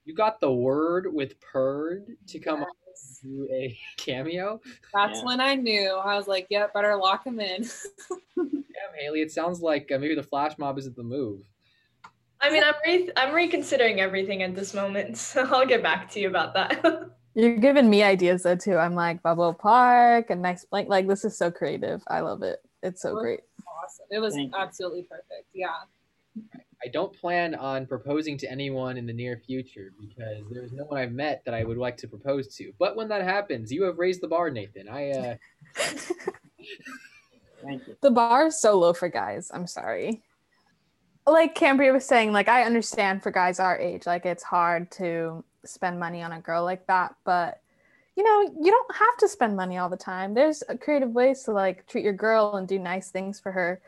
You 0.05 0.15
got 0.15 0.41
the 0.41 0.53
word 0.53 1.13
with 1.13 1.41
Perd 1.41 2.17
to 2.29 2.39
come 2.39 2.61
yes. 2.61 2.69
on 2.69 2.75
do 3.23 3.49
a 3.51 3.79
cameo. 3.97 4.61
That's 4.93 5.23
when 5.25 5.41
I 5.41 5.55
knew. 5.55 5.95
I 5.97 6.17
was 6.17 6.29
like, 6.29 6.47
"Yep, 6.51 6.75
better 6.75 6.97
lock 6.97 7.27
him 7.27 7.41
in." 7.41 7.63
yeah, 8.37 8.45
Haley. 8.99 9.23
It 9.23 9.33
sounds 9.33 9.61
like 9.61 9.91
uh, 9.93 9.99
maybe 9.99 10.15
the 10.15 10.23
flash 10.23 10.59
mob 10.59 10.79
isn't 10.79 10.97
the 10.97 11.03
move. 11.03 11.41
I 12.41 12.51
mean, 12.51 12.63
I'm 12.65 12.75
re- 12.85 13.11
I'm 13.17 13.35
reconsidering 13.35 14.01
everything 14.01 14.43
at 14.43 14.55
this 14.55 14.75
moment, 14.75 15.17
so 15.19 15.43
I'll 15.45 15.67
get 15.67 15.83
back 15.83 16.11
to 16.13 16.21
you 16.21 16.29
about 16.29 16.55
that. 16.55 17.11
You're 17.35 17.57
giving 17.57 17.89
me 17.89 18.03
ideas 18.03 18.43
though 18.43 18.57
too. 18.57 18.77
I'm 18.77 18.95
like 18.95 19.23
Balboa 19.23 19.55
Park 19.55 20.31
and 20.31 20.43
next 20.43 20.67
blank. 20.67 20.89
Like 20.89 21.09
this 21.09 21.25
is 21.25 21.37
so 21.39 21.51
creative. 21.51 22.03
I 22.09 22.21
love 22.21 22.43
it. 22.43 22.59
It's 22.83 23.01
so 23.01 23.15
great. 23.15 23.41
Awesome. 23.83 24.07
It 24.11 24.19
was 24.19 24.37
absolutely 24.59 25.05
perfect. 25.05 25.49
Yeah. 25.55 25.69
I 26.85 26.89
don't 26.89 27.13
plan 27.13 27.55
on 27.55 27.87
proposing 27.87 28.37
to 28.39 28.51
anyone 28.51 28.97
in 28.97 29.07
the 29.07 29.13
near 29.13 29.37
future 29.37 29.93
because 30.01 30.45
there's 30.51 30.73
no 30.73 30.85
one 30.85 31.01
I've 31.01 31.13
met 31.13 31.43
that 31.45 31.55
I 31.55 31.63
would 31.63 31.79
like 31.79 31.97
to 31.99 32.09
propose 32.09 32.49
to. 32.57 32.73
But 32.79 32.97
when 32.97 33.09
that 33.09 33.23
happens, 33.23 33.71
you 33.71 33.85
have 33.85 33.99
raised 33.99 34.21
the 34.21 34.29
bar, 34.29 34.51
Nathan. 34.51 34.89
I 34.89 35.11
uh 35.11 35.35
Thank 37.63 37.87
you. 37.87 37.97
The 38.01 38.11
bar 38.11 38.47
is 38.49 38.61
so 38.61 38.79
low 38.79 38.93
for 38.93 39.09
guys. 39.09 39.51
I'm 39.55 39.69
sorry. 39.69 40.23
Like 41.27 41.55
Cambria 41.55 41.93
was 41.93 42.05
saying, 42.05 42.33
like 42.33 42.49
I 42.49 42.65
understand 42.65 43.23
for 43.23 43.31
guys 43.31 43.61
our 43.61 43.79
age, 43.79 44.07
like 44.07 44.27
it's 44.27 44.43
hard 44.43 44.91
to 44.93 45.45
spend 45.65 46.01
money 46.01 46.23
on 46.23 46.33
a 46.33 46.41
girl 46.41 46.65
like 46.65 46.87
that, 46.89 47.15
but 47.25 47.61
you 48.17 48.25
know, 48.25 48.53
you 48.61 48.71
don't 48.71 48.97
have 48.97 49.17
to 49.19 49.29
spend 49.29 49.57
money 49.57 49.79
all 49.79 49.89
the 49.89 49.97
time. 49.97 50.35
There's 50.35 50.63
creative 50.81 51.13
ways 51.13 51.45
to 51.45 51.53
like 51.53 51.87
treat 51.87 52.05
your 52.05 52.13
girl 52.13 52.57
and 52.57 52.67
do 52.67 52.79
nice 52.79 53.11
things 53.11 53.41
for 53.41 53.53
her. 53.53 53.81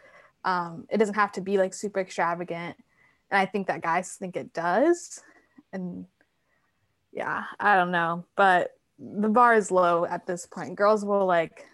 Um, 0.45 0.87
it 0.91 0.99
doesn't 0.99 1.15
have 1.15 1.33
to 1.33 1.41
be 1.41 1.59
like 1.59 1.75
super 1.75 2.01
extravagant. 2.01 2.77
And 3.31 3.39
I 3.41 3.47
think 3.47 3.67
that 3.67 3.83
guys 3.83 4.15
think 4.15 4.37
it 4.37 4.53
does. 4.53 5.23
And 5.73 6.07
yeah, 7.13 7.45
I 7.59 7.77
don't 7.77 7.91
know, 7.91 8.25
but 8.37 8.73
the 8.99 9.29
bar 9.29 9.55
is 9.55 9.71
low 9.71 10.05
at 10.05 10.27
this 10.27 10.47
point. 10.47 10.77
Girls 10.77 11.05
will 11.05 11.27
like 11.27 11.67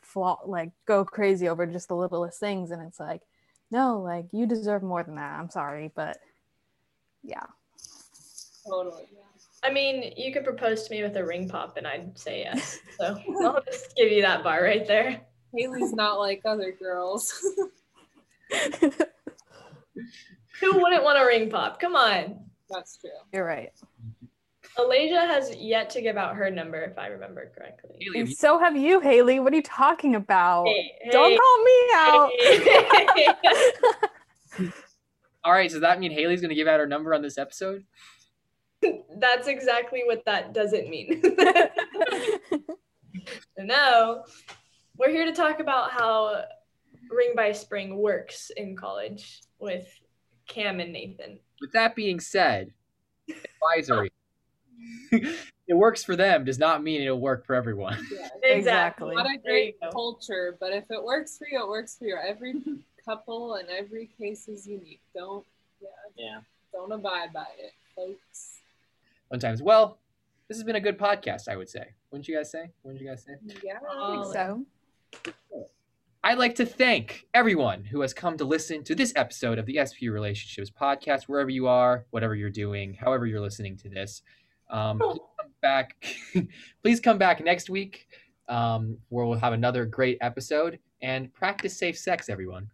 flaw 0.00 0.40
like 0.46 0.70
go 0.86 1.04
crazy 1.04 1.48
over 1.48 1.66
just 1.66 1.88
the 1.88 1.96
littlest 1.96 2.40
things 2.40 2.70
and 2.70 2.86
it's 2.86 3.00
like, 3.00 3.22
no, 3.70 4.00
like 4.00 4.26
you 4.32 4.46
deserve 4.46 4.82
more 4.82 5.02
than 5.02 5.16
that. 5.16 5.38
I'm 5.38 5.50
sorry, 5.50 5.90
but 5.94 6.18
yeah. 7.22 7.44
Totally. 8.66 9.08
I 9.62 9.70
mean, 9.70 10.12
you 10.16 10.32
could 10.32 10.44
propose 10.44 10.84
to 10.84 10.90
me 10.90 11.02
with 11.02 11.16
a 11.16 11.24
ring 11.24 11.48
pop 11.48 11.76
and 11.76 11.86
I'd 11.86 12.16
say 12.18 12.40
yes. 12.40 12.78
So 12.98 13.18
I'll 13.42 13.62
just 13.64 13.96
give 13.96 14.12
you 14.12 14.22
that 14.22 14.44
bar 14.44 14.62
right 14.62 14.86
there. 14.86 15.20
Haley's 15.54 15.92
not 15.92 16.18
like 16.18 16.42
other 16.44 16.72
girls. 16.72 17.34
Who 20.60 20.80
wouldn't 20.80 21.04
want 21.04 21.18
a 21.18 21.26
ring 21.26 21.50
pop? 21.50 21.80
Come 21.80 21.96
on. 21.96 22.40
That's 22.70 22.96
true. 22.98 23.10
You're 23.32 23.44
right. 23.44 23.72
Alasia 24.78 25.26
has 25.26 25.54
yet 25.56 25.88
to 25.90 26.02
give 26.02 26.16
out 26.16 26.36
her 26.36 26.50
number, 26.50 26.82
if 26.82 26.98
I 26.98 27.06
remember 27.06 27.50
correctly. 27.56 27.96
Haley, 27.98 28.20
And 28.20 28.32
so 28.32 28.58
have 28.58 28.76
you, 28.76 29.00
Haley. 29.00 29.40
What 29.40 29.52
are 29.52 29.56
you 29.56 29.62
talking 29.62 30.14
about? 30.14 30.66
Hey, 30.66 30.92
Don't 31.10 31.38
call 31.38 31.64
me 31.64 31.88
out. 31.94 32.30
hey. 34.58 34.70
all 35.44 35.52
right, 35.52 35.70
so 35.70 35.76
does 35.76 35.82
that 35.82 35.98
mean 35.98 36.10
Haley's 36.10 36.40
going 36.40 36.50
to 36.50 36.54
give 36.54 36.68
out 36.68 36.78
her 36.80 36.86
number 36.86 37.14
on 37.14 37.22
this 37.22 37.38
episode? 37.38 37.84
That's 39.18 39.48
exactly 39.48 40.02
what 40.04 40.22
that 40.26 40.52
doesn't 40.52 40.90
mean. 40.90 41.22
no, 43.58 44.24
we're 44.98 45.10
here 45.10 45.24
to 45.24 45.32
talk 45.32 45.60
about 45.60 45.90
how 45.90 46.44
Ring 47.10 47.32
by 47.36 47.52
Spring 47.52 47.96
works 47.96 48.50
in 48.56 48.76
college 48.76 49.40
with 49.58 49.88
Cam 50.48 50.80
and 50.80 50.92
Nathan. 50.92 51.38
With 51.60 51.72
that 51.72 51.94
being 51.94 52.20
said, 52.20 52.72
advisory. 53.28 54.12
it 55.10 55.74
works 55.74 56.04
for 56.04 56.16
them 56.16 56.44
does 56.44 56.58
not 56.58 56.82
mean 56.82 57.02
it'll 57.02 57.20
work 57.20 57.46
for 57.46 57.54
everyone. 57.54 57.98
Yeah. 58.12 58.28
Exactly. 58.56 59.14
What 59.14 59.26
a 59.26 59.38
great 59.38 59.76
culture, 59.92 60.56
but 60.60 60.72
if 60.72 60.84
it 60.90 61.02
works 61.02 61.36
for 61.36 61.48
you, 61.50 61.60
it 61.60 61.68
works 61.68 61.98
for 61.98 62.04
you. 62.04 62.16
Every 62.16 62.54
couple 63.04 63.54
and 63.54 63.68
every 63.68 64.08
case 64.18 64.46
is 64.46 64.66
unique. 64.66 65.00
Don't 65.14 65.44
yeah, 65.80 65.88
Yeah. 66.16 66.40
don't 66.72 66.92
abide 66.92 67.32
by 67.32 67.46
it, 67.58 67.72
folks. 67.96 68.60
Sometimes, 69.30 69.62
well, 69.62 69.98
this 70.46 70.56
has 70.56 70.64
been 70.64 70.76
a 70.76 70.80
good 70.80 70.96
podcast, 70.96 71.48
I 71.48 71.56
would 71.56 71.68
say. 71.68 71.88
Wouldn't 72.10 72.28
you 72.28 72.36
guys 72.36 72.52
say? 72.52 72.70
Wouldn't 72.84 73.02
you 73.02 73.08
guys 73.08 73.24
say? 73.24 73.36
Yeah. 73.64 73.78
I 73.90 74.12
think 74.12 74.32
so. 74.32 75.34
I'd 76.26 76.38
like 76.38 76.56
to 76.56 76.66
thank 76.66 77.24
everyone 77.34 77.84
who 77.84 78.00
has 78.00 78.12
come 78.12 78.36
to 78.38 78.44
listen 78.44 78.82
to 78.82 78.96
this 78.96 79.12
episode 79.14 79.60
of 79.60 79.66
the 79.66 79.78
SP 79.78 80.10
Relationships 80.10 80.72
podcast, 80.72 81.28
wherever 81.28 81.50
you 81.50 81.68
are, 81.68 82.04
whatever 82.10 82.34
you're 82.34 82.50
doing, 82.50 82.94
however 82.94 83.26
you're 83.26 83.40
listening 83.40 83.76
to 83.76 83.88
this. 83.88 84.22
Um, 84.68 84.98
please 84.98 85.20
come 85.38 85.52
back. 85.62 86.04
please 86.82 86.98
come 86.98 87.16
back 87.16 87.44
next 87.44 87.70
week, 87.70 88.08
um, 88.48 88.98
where 89.08 89.24
we'll 89.24 89.38
have 89.38 89.52
another 89.52 89.84
great 89.86 90.18
episode 90.20 90.80
and 91.00 91.32
practice 91.32 91.78
safe 91.78 91.96
sex, 91.96 92.28
everyone. 92.28 92.70